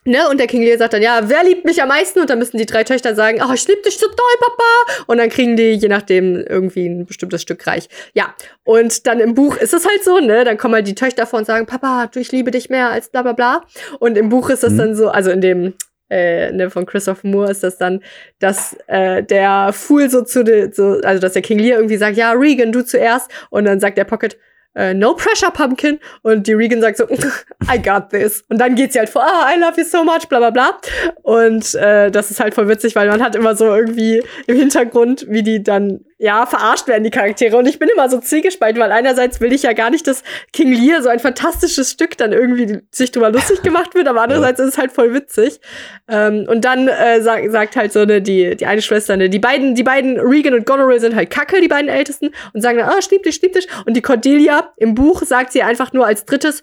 [0.04, 2.20] ne, und der King Lear sagt dann, ja, wer liebt mich am meisten?
[2.20, 5.04] Und dann müssen die drei Töchter sagen, oh, ich lieb dich so toll, Papa.
[5.08, 7.88] Und dann kriegen die, je nachdem, irgendwie ein bestimmtes Stück reich.
[8.14, 8.34] Ja,
[8.64, 11.40] und dann im Buch ist es halt so, ne, dann kommen halt die Töchter vor
[11.40, 13.62] und sagen, Papa, du, ich liebe dich mehr als bla bla bla.
[14.00, 14.78] Und im Buch ist das Mhm.
[14.78, 15.74] dann so, also in dem,
[16.12, 18.02] äh, ne, von Christopher Moore ist das dann,
[18.40, 22.18] dass äh, der Fool so zu de, so, also dass der King Lear irgendwie sagt,
[22.18, 23.32] ja, Regan, du zuerst.
[23.50, 24.38] Und dann sagt der Pocket,
[24.76, 26.00] äh, No Pressure Pumpkin.
[26.22, 27.08] Und die Regan sagt so,
[27.74, 28.44] I got this.
[28.50, 30.78] Und dann geht sie halt vor, ah, I love you so much, bla bla bla.
[31.24, 35.26] Und äh, das ist halt voll witzig, weil man hat immer so irgendwie im Hintergrund,
[35.30, 37.58] wie die dann ja, verarscht werden die Charaktere.
[37.58, 40.22] Und ich bin immer so zwiegespalten, weil einerseits will ich ja gar nicht, dass
[40.54, 44.60] King Lear, so ein fantastisches Stück, dann irgendwie sich drüber lustig gemacht wird, aber andererseits
[44.60, 45.60] ist es halt voll witzig.
[46.08, 49.40] Ähm, und dann äh, sagt, sagt halt so ne, die, die eine Schwester, ne, die
[49.40, 52.90] beiden, die beiden, Regan und Goneril sind halt Kacke, die beiden Ältesten, und sagen dann,
[52.90, 53.68] ah, dich, schnipp dich.
[53.88, 56.62] Und die Cordelia im Buch sagt sie einfach nur als drittes,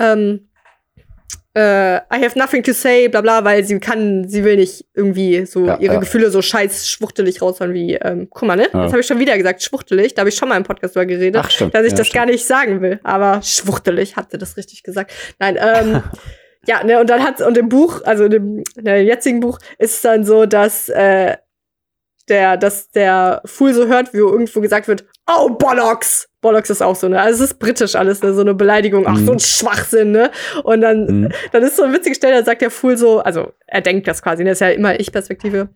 [0.00, 0.48] ähm,
[1.54, 5.44] äh, I have nothing to say, bla bla, weil sie kann, sie will nicht irgendwie
[5.44, 6.00] so ja, ihre ja.
[6.00, 8.68] Gefühle so scheiß schwuchtelig raushauen wie, ähm, guck mal, ne?
[8.72, 8.84] Ja.
[8.84, 10.14] Das habe ich schon wieder gesagt, schwuchtelig.
[10.14, 11.74] Da habe ich schon mal im Podcast drüber geredet, Ach, stimmt.
[11.74, 12.14] dass ich das stimmt.
[12.14, 13.00] gar nicht sagen will.
[13.02, 15.12] Aber schwuchtelig, hat sie das richtig gesagt.
[15.38, 16.02] Nein, ähm,
[16.66, 19.58] ja, ne, und dann hat und im Buch, also in dem, in dem jetzigen Buch,
[19.78, 21.36] ist es dann so, dass äh,
[22.28, 26.28] der, dass der Fool so hört, wie irgendwo gesagt wird, oh, Bollocks!
[26.42, 27.20] Bollocks ist auch so, ne?
[27.20, 28.34] Also es ist britisch alles, ne?
[28.34, 29.24] So eine Beleidigung, ach, mhm.
[29.24, 30.30] so ein Schwachsinn, ne?
[30.64, 31.28] Und dann, mhm.
[31.52, 34.22] dann ist so eine witzige Stelle, da sagt der Fool so, also er denkt das
[34.22, 34.50] quasi, ne?
[34.50, 35.70] Das ist ja immer Ich-Perspektive.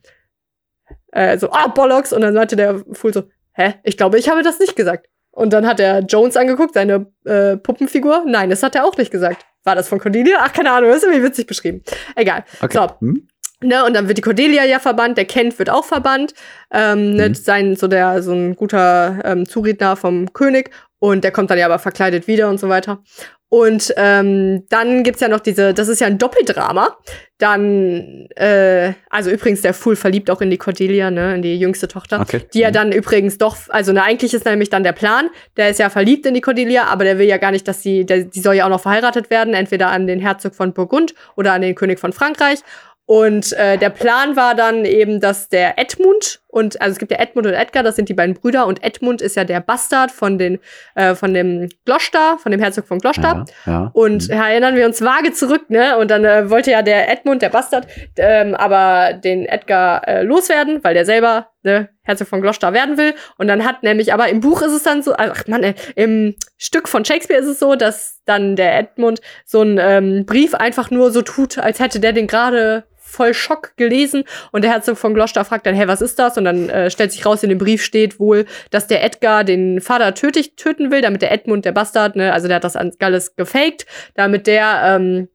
[1.13, 2.13] Äh, so, ah, Bollocks!
[2.13, 3.23] Und dann sagte der Fool so,
[3.55, 3.75] hä?
[3.85, 5.07] Ich glaube, ich habe das nicht gesagt.
[5.31, 8.25] Und dann hat er Jones angeguckt, seine äh, Puppenfigur.
[8.27, 9.45] Nein, das hat er auch nicht gesagt.
[9.65, 10.39] War das von Cordelia?
[10.41, 11.83] Ach, keine Ahnung, das ist irgendwie witzig beschrieben.
[12.15, 12.45] Egal.
[12.61, 12.77] Okay.
[12.77, 13.01] So.
[13.01, 13.29] Hm?
[13.67, 16.35] Ne, und dann wird die Cordelia ja verbannt, der Kent wird auch verbannt.
[16.73, 17.33] Ähm, ne, mhm.
[17.33, 20.71] ne, sein, so der, so ein guter ähm, Zuredner vom König.
[20.99, 23.03] Und der kommt dann ja aber verkleidet wieder und so weiter.
[23.49, 26.97] Und ähm, dann gibt's ja noch diese, das ist ja ein Doppeldrama.
[27.39, 31.87] Dann, äh, also übrigens, der Fool verliebt auch in die Cordelia, ne, in die jüngste
[31.87, 32.21] Tochter.
[32.21, 32.43] Okay.
[32.53, 32.75] Die ja mhm.
[32.75, 36.27] dann übrigens doch, also ne, eigentlich ist nämlich dann der Plan, der ist ja verliebt
[36.27, 38.65] in die Cordelia, aber der will ja gar nicht, dass sie, der, die soll ja
[38.65, 42.13] auch noch verheiratet werden, entweder an den Herzog von Burgund oder an den König von
[42.13, 42.61] Frankreich.
[43.07, 47.19] Und äh, der Plan war dann eben, dass der Edmund und also es gibt ja
[47.19, 50.39] Edmund und Edgar, das sind die beiden Brüder und Edmund ist ja der Bastard von
[50.39, 50.59] den
[50.95, 53.45] äh, von dem Gloucester, von dem Herzog von Gloucester.
[53.67, 53.91] Ja, ja.
[53.93, 54.35] Und mhm.
[54.35, 55.99] erinnern wir uns vage zurück, ne?
[55.99, 57.87] Und dann äh, wollte ja der Edmund, der Bastard,
[58.17, 63.13] ähm, aber den Edgar äh, loswerden, weil der selber ne, Herzog von Gloucester werden will.
[63.37, 66.89] Und dann hat nämlich, aber im Buch ist es dann so, ach man, im Stück
[66.89, 71.11] von Shakespeare ist es so, dass dann der Edmund so einen ähm, Brief einfach nur
[71.11, 75.45] so tut, als hätte der den gerade voll Schock gelesen und der Herzog von Gloucester
[75.45, 76.37] fragt dann, hey, was ist das?
[76.37, 79.81] Und dann äh, stellt sich raus, in dem Brief steht wohl, dass der Edgar den
[79.81, 83.37] Vater tötig, töten will, damit der Edmund, der Bastard, ne, also der hat das alles
[83.37, 85.29] gefaked, damit der ähm,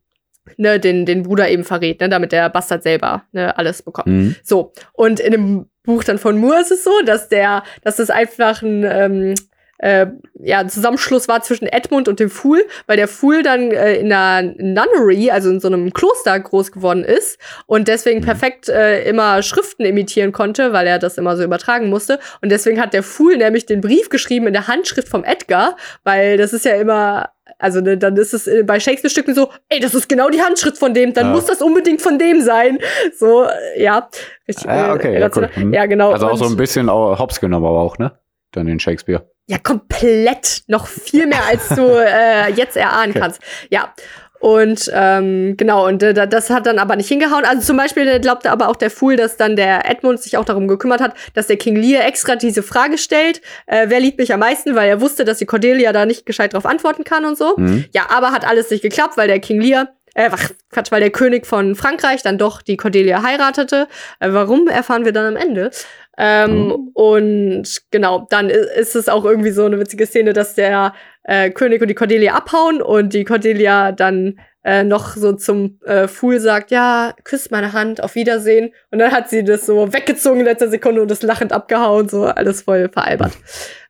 [0.57, 4.07] ne, den, den Bruder eben verrät, ne, damit der Bastard selber ne, alles bekommt.
[4.07, 4.35] Mhm.
[4.43, 4.73] So.
[4.93, 8.61] Und in dem Buch dann von Moore ist es so, dass der, dass das einfach
[8.61, 9.33] ein ähm,
[9.81, 10.07] äh,
[10.39, 14.53] ja, Zusammenschluss war zwischen Edmund und dem Fool, weil der Fool dann äh, in einer
[14.57, 18.25] Nunnery, also in so einem Kloster groß geworden ist und deswegen mhm.
[18.25, 22.19] perfekt äh, immer Schriften imitieren konnte, weil er das immer so übertragen musste.
[22.41, 26.37] Und deswegen hat der Fool nämlich den Brief geschrieben in der Handschrift vom Edgar, weil
[26.37, 29.93] das ist ja immer also ne, dann ist es äh, bei Shakespeare-Stücken so, ey, das
[29.93, 31.33] ist genau die Handschrift von dem, dann ja.
[31.33, 32.79] muss das unbedingt von dem sein.
[33.17, 33.45] So,
[33.77, 34.09] ja.
[34.47, 35.49] Richtig, ah, ja, okay, ja, cool.
[35.53, 35.73] hm.
[35.73, 36.11] ja, genau.
[36.11, 38.13] Also auch so ein bisschen Hops genommen, aber auch, ne?
[38.51, 39.25] Dann in Shakespeare.
[39.47, 40.61] Ja, komplett.
[40.67, 43.19] Noch viel mehr, als du äh, jetzt erahnen okay.
[43.19, 43.41] kannst.
[43.69, 43.93] Ja.
[44.39, 47.45] Und ähm, genau, und äh, das hat dann aber nicht hingehauen.
[47.45, 50.67] Also zum Beispiel glaubte aber auch der Fool, dass dann der Edmund sich auch darum
[50.67, 54.39] gekümmert hat, dass der King Lear extra diese Frage stellt, äh, wer liebt mich am
[54.39, 57.55] meisten, weil er wusste, dass die Cordelia da nicht gescheit drauf antworten kann und so.
[57.55, 57.85] Mhm.
[57.93, 60.29] Ja, aber hat alles nicht geklappt, weil der King Lear äh,
[60.71, 63.87] Quatsch, weil der König von Frankreich dann doch die Cordelia heiratete.
[64.19, 65.71] Äh, warum erfahren wir dann am Ende?
[66.17, 66.89] Ähm, mhm.
[66.93, 70.93] Und genau, dann ist es auch irgendwie so eine witzige Szene, dass der
[71.23, 76.07] äh, König und die Cordelia abhauen und die Cordelia dann äh, noch so zum äh,
[76.07, 78.73] Fool sagt, ja, küsst meine Hand, auf Wiedersehen.
[78.91, 82.25] Und dann hat sie das so weggezogen in letzter Sekunde und das lachend abgehauen, so
[82.25, 83.33] alles voll veralbert.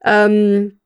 [0.05, 0.79] ähm,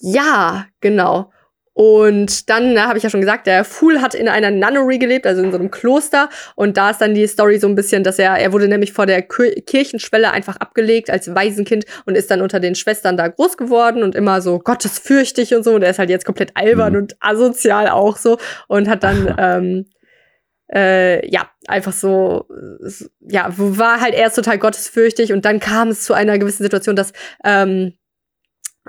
[0.00, 1.32] ja, genau.
[1.80, 5.28] Und dann, da habe ich ja schon gesagt, der Fool hat in einer Nunnery gelebt,
[5.28, 6.28] also in so einem Kloster.
[6.56, 9.06] Und da ist dann die Story so ein bisschen, dass er, er wurde nämlich vor
[9.06, 14.02] der Kirchenschwelle einfach abgelegt als Waisenkind und ist dann unter den Schwestern da groß geworden
[14.02, 15.72] und immer so gottesfürchtig und so.
[15.72, 16.98] Und er ist halt jetzt komplett albern mhm.
[16.98, 19.86] und asozial auch so und hat dann, ähm,
[20.74, 22.46] äh, ja, einfach so,
[23.20, 27.12] ja, war halt erst total gottesfürchtig und dann kam es zu einer gewissen Situation, dass
[27.44, 27.92] ähm,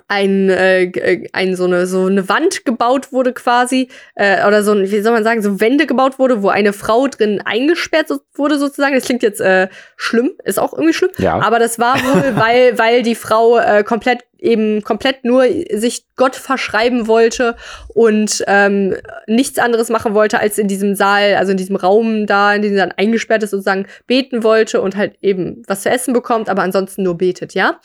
[0.08, 4.72] ein, äh, äh, ein so eine so eine Wand gebaut wurde quasi äh, oder so
[4.72, 8.58] ein, wie soll man sagen so Wände gebaut wurde wo eine Frau drin eingesperrt wurde
[8.58, 11.40] sozusagen das klingt jetzt äh, schlimm ist auch irgendwie schlimm ja.
[11.40, 15.44] aber das war wohl weil weil die Frau äh, komplett eben komplett nur
[15.74, 17.56] sich Gott verschreiben wollte
[17.90, 18.96] und ähm,
[19.28, 22.72] nichts anderes machen wollte als in diesem Saal also in diesem Raum da in dem
[22.72, 26.64] sie dann eingesperrt ist sozusagen beten wollte und halt eben was zu essen bekommt aber
[26.64, 27.80] ansonsten nur betet ja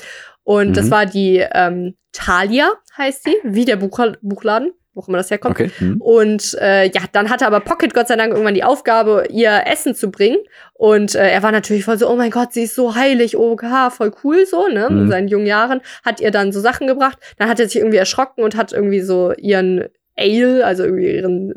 [0.44, 0.74] Und mhm.
[0.74, 5.56] das war die ähm, Thalia, heißt sie, wie der Buch Buchladen wo immer das herkommt.
[5.60, 5.70] Okay.
[5.80, 6.00] Mhm.
[6.00, 9.94] Und äh, ja, dann hatte aber Pocket Gott sei Dank irgendwann die Aufgabe, ihr Essen
[9.94, 10.38] zu bringen.
[10.72, 13.90] Und äh, er war natürlich voll so, oh mein Gott, sie ist so heilig, OGH,
[13.90, 14.88] voll cool so, ne?
[14.90, 14.98] Mhm.
[15.02, 17.18] In seinen jungen Jahren hat ihr dann so Sachen gebracht.
[17.38, 19.84] Dann hat er sich irgendwie erschrocken und hat irgendwie so ihren
[20.16, 21.54] Ale, also irgendwie ihren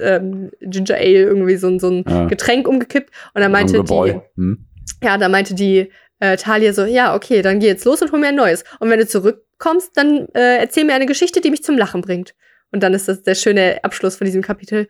[0.00, 2.24] ähm, Ginger Ale, irgendwie so, so ein ja.
[2.24, 3.10] Getränk umgekippt.
[3.34, 4.66] Und dann meinte die, hm.
[5.02, 8.18] ja, da meinte die äh, Talia so, ja, okay, dann geh jetzt los und hol
[8.18, 8.64] mir ein neues.
[8.80, 12.34] Und wenn du zurückkommst, dann äh, erzähl mir eine Geschichte, die mich zum Lachen bringt.
[12.70, 14.88] Und dann ist das der schöne Abschluss von diesem Kapitel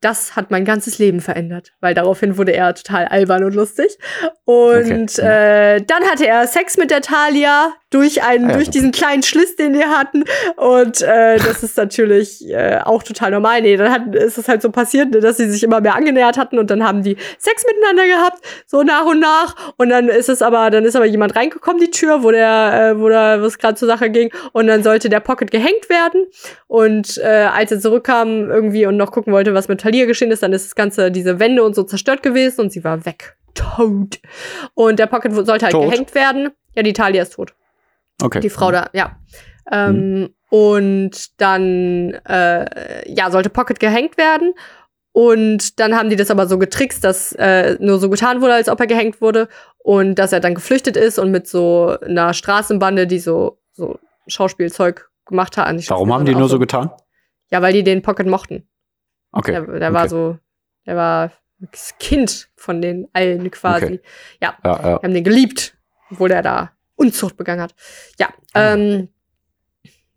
[0.00, 3.96] das hat mein ganzes Leben verändert, weil daraufhin wurde er total albern und lustig.
[4.44, 5.76] Und okay.
[5.76, 8.54] äh, dann hatte er Sex mit der Talia durch einen, ah, ja.
[8.56, 10.24] durch diesen kleinen Schliss, den wir hatten.
[10.56, 13.62] Und äh, das ist natürlich äh, auch total normal.
[13.62, 16.36] Nee, dann hat, ist es halt so passiert, ne, dass sie sich immer mehr angenähert
[16.36, 19.54] hatten und dann haben die Sex miteinander gehabt, so nach und nach.
[19.76, 23.00] Und dann ist es aber, dann ist aber jemand reingekommen, die Tür, wo der, äh,
[23.00, 24.30] wo da, wo es gerade zur Sache ging.
[24.52, 26.26] Und dann sollte der Pocket gehängt werden.
[26.66, 30.42] Und äh, als er zurückkam irgendwie und noch gucken wollte, was mit Talia geschehen ist,
[30.42, 33.36] dann ist das Ganze, diese Wände und so zerstört gewesen und sie war weg.
[33.54, 34.20] Tot.
[34.74, 35.90] Und der Pocket sollte halt tot.
[35.90, 36.50] gehängt werden.
[36.74, 37.54] Ja, die Talia ist tot.
[38.22, 38.40] Okay.
[38.40, 39.16] Die Frau da, ja.
[39.70, 40.34] Ähm, hm.
[40.48, 44.54] Und dann, äh, ja, sollte Pocket gehängt werden.
[45.12, 48.68] Und dann haben die das aber so getrickst, dass äh, nur so getan wurde, als
[48.68, 49.48] ob er gehängt wurde.
[49.78, 55.10] Und dass er dann geflüchtet ist und mit so einer Straßenbande, die so, so Schauspielzeug
[55.24, 55.90] gemacht hat.
[55.90, 56.90] Warum haben die nur so getan?
[57.50, 58.68] Ja, weil die den Pocket mochten.
[59.32, 59.52] Okay.
[59.52, 59.92] Der, der okay.
[59.92, 60.38] war so,
[60.86, 63.84] der war das Kind von den allen quasi.
[63.84, 64.00] Okay.
[64.40, 64.84] Ja, ja, ja.
[64.84, 65.76] Wir haben den geliebt,
[66.10, 67.74] obwohl der da Unzucht begangen hat.
[68.18, 68.74] Ja, ah.
[68.74, 69.08] ähm,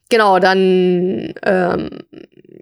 [0.10, 2.00] genau, dann ähm,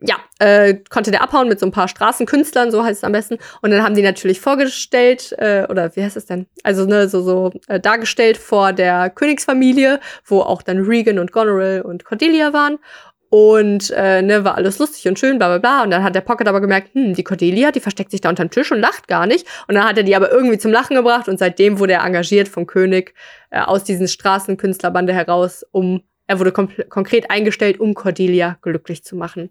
[0.01, 3.37] ja, äh, konnte der abhauen mit so ein paar Straßenkünstlern, so heißt es am besten.
[3.61, 6.45] Und dann haben die natürlich vorgestellt, äh, oder wie heißt es denn?
[6.63, 11.81] Also ne, so, so äh, dargestellt vor der Königsfamilie, wo auch dann Regan und Goneril
[11.81, 12.77] und Cordelia waren.
[13.29, 15.83] Und äh, ne, war alles lustig und schön, bla bla bla.
[15.83, 18.49] Und dann hat der Pocket aber gemerkt, hm, die Cordelia, die versteckt sich da unterm
[18.49, 19.45] Tisch und lacht gar nicht.
[19.67, 22.47] Und dann hat er die aber irgendwie zum Lachen gebracht und seitdem wurde er engagiert
[22.47, 23.13] vom König
[23.49, 29.49] äh, aus diesen Straßenkünstlerbande heraus, um, er wurde konkret eingestellt, um Cordelia glücklich zu machen.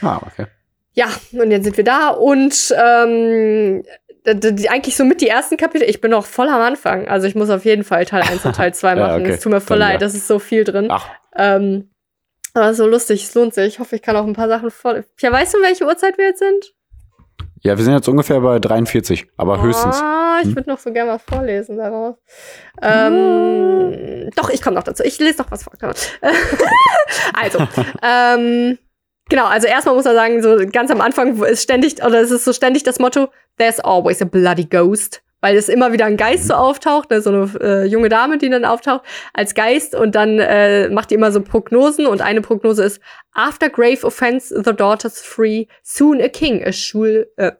[0.00, 0.46] Ah, okay.
[0.94, 3.82] Ja, und jetzt sind wir da und ähm,
[4.26, 5.88] eigentlich so mit die ersten Kapitel.
[5.88, 7.08] Ich bin noch voll am Anfang.
[7.08, 9.08] Also ich muss auf jeden Fall Teil 1 und Teil 2 machen.
[9.08, 9.32] ja, okay.
[9.32, 10.06] Es tut mir voll Dann, leid, ja.
[10.06, 10.86] das ist so viel drin.
[10.90, 11.08] Ach.
[11.36, 11.90] Ähm,
[12.54, 13.66] aber so lustig, es lohnt sich.
[13.66, 15.02] Ich hoffe, ich kann auch ein paar Sachen vor.
[15.20, 16.72] Ja, weißt du, welche Uhrzeit wir jetzt sind?
[17.62, 19.96] Ja, wir sind jetzt ungefähr bei 43, aber oh, höchstens.
[19.96, 20.56] Ah, ich hm?
[20.56, 22.14] würde noch so gerne mal vorlesen daraus.
[22.82, 25.02] Ähm, Doch, ich komme noch dazu.
[25.02, 25.72] Ich lese noch was vor.
[27.32, 27.58] also,
[28.02, 28.78] ähm,
[29.30, 32.44] genau, also erstmal muss man sagen, so ganz am Anfang ist ständig, oder es ist
[32.44, 36.46] so ständig das Motto, there's always a bloody ghost weil es immer wieder ein Geist
[36.46, 40.38] so auftaucht, ne, so eine äh, junge Dame, die dann auftaucht als Geist und dann
[40.38, 42.98] äh, macht die immer so Prognosen und eine Prognose ist
[43.34, 47.52] After grave offense the daughters free, soon a king, a, shul, äh,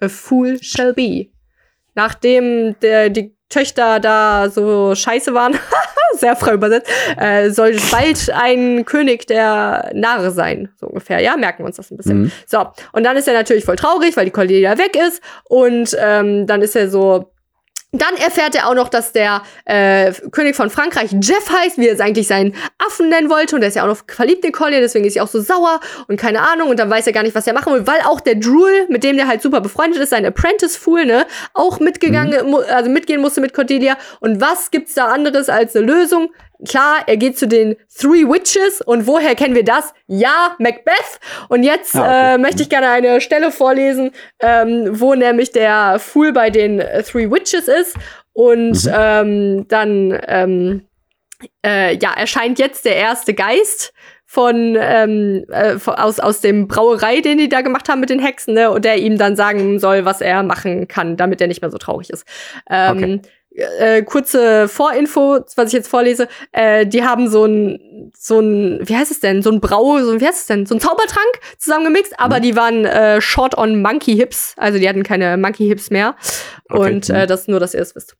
[0.00, 1.26] a fool shall be.
[1.96, 5.54] Nachdem der, die Töchter da so scheiße waren,
[6.18, 11.20] sehr frei übersetzt, äh, soll bald ein König der Narre sein, so ungefähr.
[11.20, 12.22] Ja, merken wir uns das ein bisschen.
[12.22, 12.32] Mhm.
[12.46, 15.22] So, und dann ist er natürlich voll traurig, weil die Cordelia weg ist.
[15.44, 17.33] Und ähm, dann ist er so,
[18.00, 21.94] dann erfährt er auch noch, dass der äh, König von Frankreich Jeff heißt, wie er
[21.94, 23.56] es eigentlich seinen Affen nennen wollte.
[23.56, 25.80] Und er ist ja auch noch verliebt in Collier, deswegen ist sie auch so sauer
[26.08, 26.70] und keine Ahnung.
[26.70, 29.04] Und dann weiß er gar nicht, was er machen will, weil auch der Drool, mit
[29.04, 32.56] dem der halt super befreundet ist, sein Apprentice-Fool, ne, auch mitgegangen, mhm.
[32.68, 33.96] also mitgehen musste mit Cordelia.
[34.20, 36.30] Und was gibt's da anderes als eine Lösung?
[36.68, 39.92] Klar, er geht zu den Three Witches und woher kennen wir das?
[40.06, 41.20] Ja, Macbeth.
[41.48, 42.34] Und jetzt ah, okay.
[42.34, 44.10] äh, möchte ich gerne eine Stelle vorlesen,
[44.40, 47.96] ähm, wo nämlich der Fool bei den Three Witches ist
[48.32, 48.92] und mhm.
[48.94, 50.86] ähm, dann ähm,
[51.64, 53.92] äh, ja erscheint jetzt der erste Geist
[54.26, 58.54] von ähm, äh, aus aus dem Brauerei, den die da gemacht haben mit den Hexen,
[58.54, 58.70] ne?
[58.70, 61.78] und der ihm dann sagen soll, was er machen kann, damit er nicht mehr so
[61.78, 62.26] traurig ist.
[62.68, 63.20] Ähm, okay
[63.54, 68.96] äh, kurze Vorinfo, was ich jetzt vorlese, äh, die haben so ein, so ein, wie
[68.96, 71.40] heißt es denn, so ein Brau, so ein, wie heißt es denn, so ein Zaubertrank
[71.58, 72.42] zusammengemixt, aber mhm.
[72.42, 76.16] die waren äh, short on Monkey Hips, also die hatten keine Monkey Hips mehr.
[76.68, 76.94] Okay.
[76.94, 77.26] Und äh, mhm.
[77.28, 78.16] das nur, dass ihr es wisst.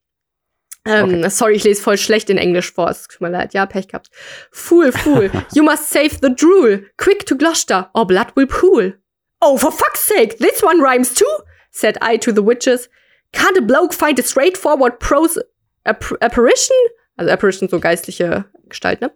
[0.87, 1.31] Ähm, okay.
[1.31, 2.91] Sorry, ich lese voll schlecht in Englisch vor.
[2.91, 3.55] Es tut mir leid.
[3.55, 4.11] Ja, Pech gehabt.
[4.51, 5.31] Fool, fool.
[5.55, 6.85] you must save the drool.
[6.99, 8.93] Quick to Gloucester, or blood will pool.
[9.41, 11.25] Oh, for fuck's sake, this one rhymes too,
[11.71, 12.89] said I to the witches.
[13.35, 15.39] Can't a bloke find a straightforward prose
[15.85, 16.77] app apparition?
[17.19, 19.11] Also Apparition, so geistliche Gestalt, ne?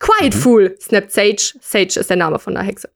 [0.00, 0.42] Quiet mhm.
[0.42, 1.54] fool, snapped Sage.
[1.60, 2.88] Sage ist der Name von der Hexe.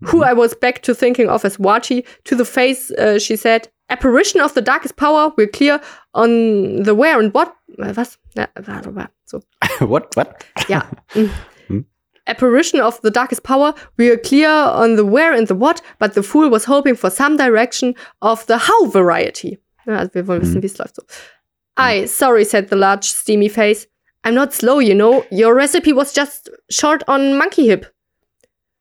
[0.00, 0.12] Mhm.
[0.12, 2.04] Who I was back to thinking of as Wati.
[2.24, 5.80] To the face, uh, she said, Apparition of the darkest power, we're clear
[6.12, 8.18] on the where and what, äh, was?
[8.36, 8.46] Ja,
[9.24, 9.40] so.
[9.86, 10.44] what, what?
[10.68, 10.82] Ja.
[11.70, 11.84] Mm.
[12.26, 13.74] Apparition of the darkest power.
[13.96, 17.10] We are clear on the where and the what, but the fool was hoping for
[17.10, 19.58] some direction of the how variety.
[19.96, 20.62] Also wir wollen wissen, mhm.
[20.62, 21.02] wie es läuft so.
[21.78, 23.86] I, sorry, said the large, steamy face.
[24.24, 25.24] I'm not slow, you know.
[25.30, 27.86] Your recipe was just short on monkey hip.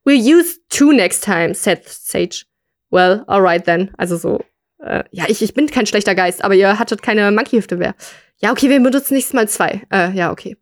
[0.03, 2.45] We'll use two next time, said Sage.
[2.89, 3.91] Well, alright then.
[3.97, 4.43] Also so,
[4.79, 7.93] äh, ja, ich, ich bin kein schlechter Geist, aber ihr hattet keine Monkey-Hüfte mehr.
[8.37, 9.81] Ja, okay, wir benutzen nächstes Mal zwei.
[9.91, 10.57] Äh, ja, okay.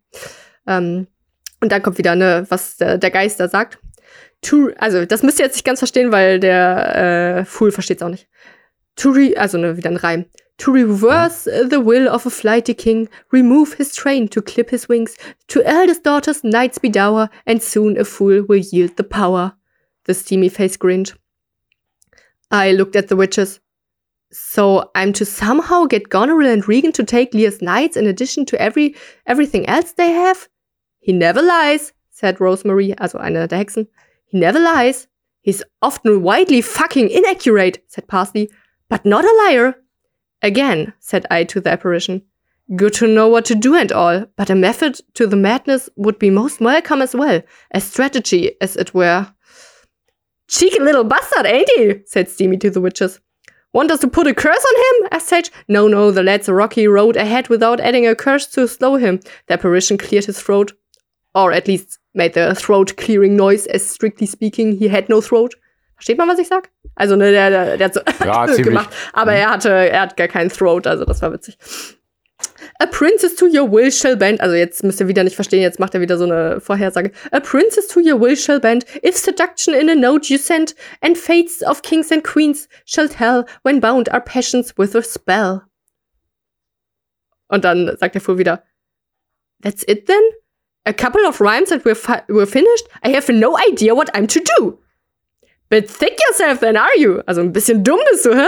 [0.68, 1.08] Ähm,
[1.62, 3.80] und dann kommt wieder, ne, was der, der Geist da sagt.
[4.42, 8.04] To, also, das müsst ihr jetzt nicht ganz verstehen, weil der äh, Fool versteht es
[8.04, 8.28] auch nicht.
[8.98, 10.26] To re, also ne, wieder ein Reim.
[10.60, 15.18] To reverse the will of a flighty king, remove his train to clip his wings,
[15.50, 19.54] to eldest daughters knights be dower, and soon a fool will yield the power.
[20.06, 21.14] The steamy face grinned.
[22.52, 23.60] I looked at the witches.
[24.32, 28.62] So I'm to somehow get Goneril and Regan to take Lear's knights in addition to
[28.62, 30.48] every everything else they have?
[31.00, 33.88] He never lies, said Rosemary, also eine der Hexen.
[34.26, 35.08] He never lies.
[35.42, 38.50] He's often widely fucking inaccurate, said Parsley,
[38.90, 39.76] but not a liar.
[40.42, 42.22] Again, said I to the apparition.
[42.76, 46.18] Good to know what to do and all, but a method to the madness would
[46.18, 47.42] be most welcome as well.
[47.72, 49.32] A strategy, as it were.
[50.48, 52.02] Cheeky little bastard, ain't he?
[52.06, 53.20] said Steamy to the witches.
[53.74, 55.10] Want us to put a curse on him?
[55.12, 55.52] asked Sage.
[55.68, 59.20] No, no, the lad's a rocky road ahead without adding a curse to slow him.
[59.48, 60.74] The apparition cleared his throat.
[61.36, 65.54] Or at least made the throat clearing noise, as strictly speaking, he had no throat.
[66.06, 66.70] Versteht man, was ich sag?
[66.94, 70.28] Also, ne, der, der, der hat so ja, gemacht, aber er hatte, er hat gar
[70.28, 71.58] keinen Throat, also das war witzig.
[72.78, 74.40] A princess to your will shall bend.
[74.40, 77.12] Also jetzt müsst ihr wieder nicht verstehen, jetzt macht er wieder so eine Vorhersage.
[77.32, 81.18] A princess to your will shall bend, if seduction in a note you send, and
[81.18, 85.64] fates of kings and queens shall tell, when bound are passions with a spell.
[87.48, 88.64] Und dann sagt er vor wieder,
[89.64, 90.22] That's it then?
[90.84, 91.98] A couple of rhymes and we're,
[92.28, 92.88] we're finished?
[93.04, 94.85] I have no idea what I'm to do.
[95.82, 97.22] Think yourself then, are you?
[97.28, 98.48] Also ein bisschen dumm bist du, hä?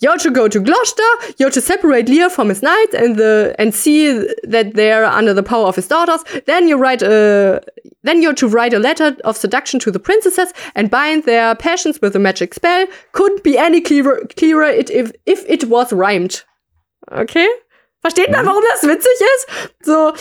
[0.00, 1.02] You're to go to Gloucester,
[1.38, 4.12] you're to separate Lear from his knights and the and see
[4.44, 6.22] that they're under the power of his daughters.
[6.46, 7.60] Then you write a
[8.04, 12.00] then you're to write a letter of seduction to the princesses and bind their passions
[12.00, 12.86] with a magic spell.
[13.12, 16.42] Couldn't be any clearer, clearer it, if, if it was rhymed.
[17.10, 17.48] Okay?
[18.00, 19.48] Versteht man, warum das witzig ist?
[19.82, 20.12] So,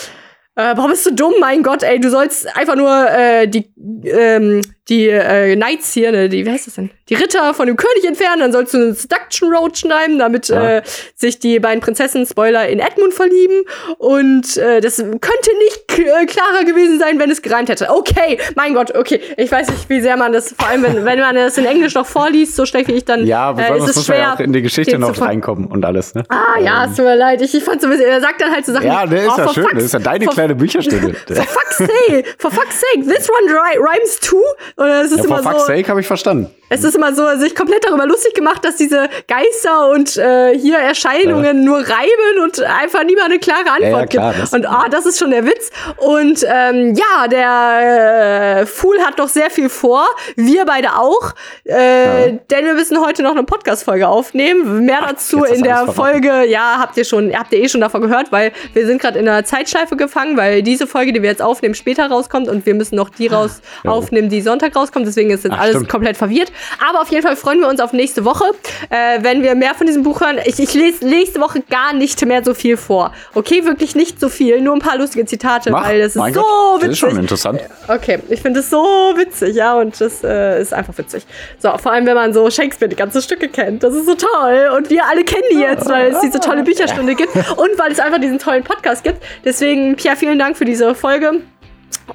[0.56, 1.36] äh, warum bist du dumm?
[1.40, 3.72] Mein Gott, ey, du sollst einfach nur äh, die,
[4.06, 6.90] ähm, die äh, Knights hier, ne, die, wie heißt das denn?
[7.10, 10.78] Die Ritter von dem König entfernen, dann sollst du eine Seduction Road schneiden, damit ja.
[10.78, 10.82] äh,
[11.16, 13.64] sich die beiden Prinzessinnen, Spoiler, in Edmund verlieben.
[13.98, 17.90] Und äh, das könnte nicht äh, klarer gewesen sein, wenn es gereimt hätte.
[17.90, 19.22] Okay, mein Gott, okay.
[19.38, 21.94] Ich weiß nicht, wie sehr man das, vor allem wenn, wenn man das in Englisch
[21.94, 23.26] noch vorliest, so schlecht wie ich dann.
[23.26, 25.86] Ja, aber äh, ist es muss schwer, ja auch in die Geschichte noch reinkommen und
[25.86, 26.24] alles, ne?
[26.30, 26.92] Ah, ja, ähm.
[26.92, 27.42] es tut mir leid.
[27.42, 28.88] Ich, ich fand so ein bisschen, er sagt dann halt so Sachen.
[28.88, 31.14] Ja, der ist oh, ja schön, das ist ja deine kleine Bücherstunde.
[31.14, 34.44] for fuck's sake, for fuck's sake, this one rhymes too?
[34.78, 36.54] Oder es ist ja, immer for fuck's sake habe ich verstanden.
[36.70, 40.78] Es ist immer so, sich komplett darüber lustig gemacht, dass diese Geister und äh, hier
[40.78, 41.54] Erscheinungen ja.
[41.54, 44.54] nur reiben und einfach niemand eine klare Antwort ja, klar, gibt.
[44.54, 45.72] Und ah, das ist schon der Witz.
[45.98, 50.06] Und ähm, ja, der äh, Fool hat noch sehr viel vor.
[50.36, 51.34] Wir beide auch.
[51.64, 54.86] Äh, denn wir müssen heute noch eine Podcast-Folge aufnehmen.
[54.86, 58.02] Mehr Ach, dazu in der Folge, ja, habt ihr schon, habt ihr eh schon davon
[58.02, 61.42] gehört, weil wir sind gerade in einer Zeitschleife gefangen, weil diese Folge, die wir jetzt
[61.42, 65.08] aufnehmen, später rauskommt und wir müssen noch die ah, raus aufnehmen, die Sonntag rauskommt.
[65.08, 65.90] Deswegen ist jetzt Ach, alles stimmt.
[65.90, 66.52] komplett verwirrt.
[66.88, 68.46] Aber auf jeden Fall freuen wir uns auf nächste Woche,
[68.90, 70.40] äh, wenn wir mehr von diesem Buch hören.
[70.46, 73.14] Ich, ich lese nächste Woche gar nicht mehr so viel vor.
[73.34, 76.22] Okay, wirklich nicht so viel, nur ein paar lustige Zitate, Mach, weil das ist so
[76.22, 76.82] Gott, witzig.
[76.82, 77.62] Das ist schon interessant.
[77.88, 78.84] Okay, ich finde es so
[79.16, 81.26] witzig, ja, und das äh, ist einfach witzig.
[81.60, 83.84] So, vor allem, wenn man so Shakespeare die ganzen Stücke kennt.
[83.84, 84.72] Das ist so toll.
[84.76, 88.00] Und wir alle kennen die jetzt, weil es diese tolle Bücherstunde gibt und weil es
[88.00, 89.24] einfach diesen tollen Podcast gibt.
[89.46, 91.42] Deswegen, Pia, vielen Dank für diese Folge.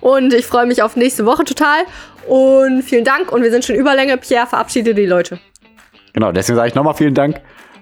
[0.00, 1.84] Und ich freue mich auf nächste Woche total.
[2.26, 3.32] Und vielen Dank.
[3.32, 4.16] Und wir sind schon überlänge.
[4.16, 5.38] Pierre, verabschiede die Leute.
[6.12, 7.40] Genau, deswegen sage ich nochmal vielen Dank.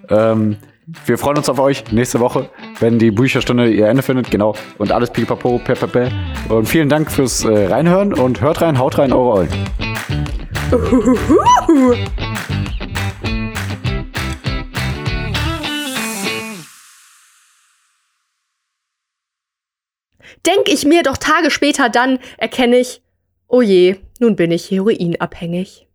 [0.09, 0.57] Ähm,
[1.07, 4.31] wir freuen uns auf euch nächste Woche, wenn die Bücherstunde ihr Ende findet.
[4.31, 4.55] Genau.
[4.79, 6.11] Und alles pipapo, pepepe.
[6.49, 9.51] Und vielen Dank fürs äh, Reinhören und hört rein, haut rein, eure Eulen.
[20.47, 23.03] Denk ich mir doch Tage später dann, erkenne ich,
[23.47, 25.90] oh je, nun bin ich heroinabhängig.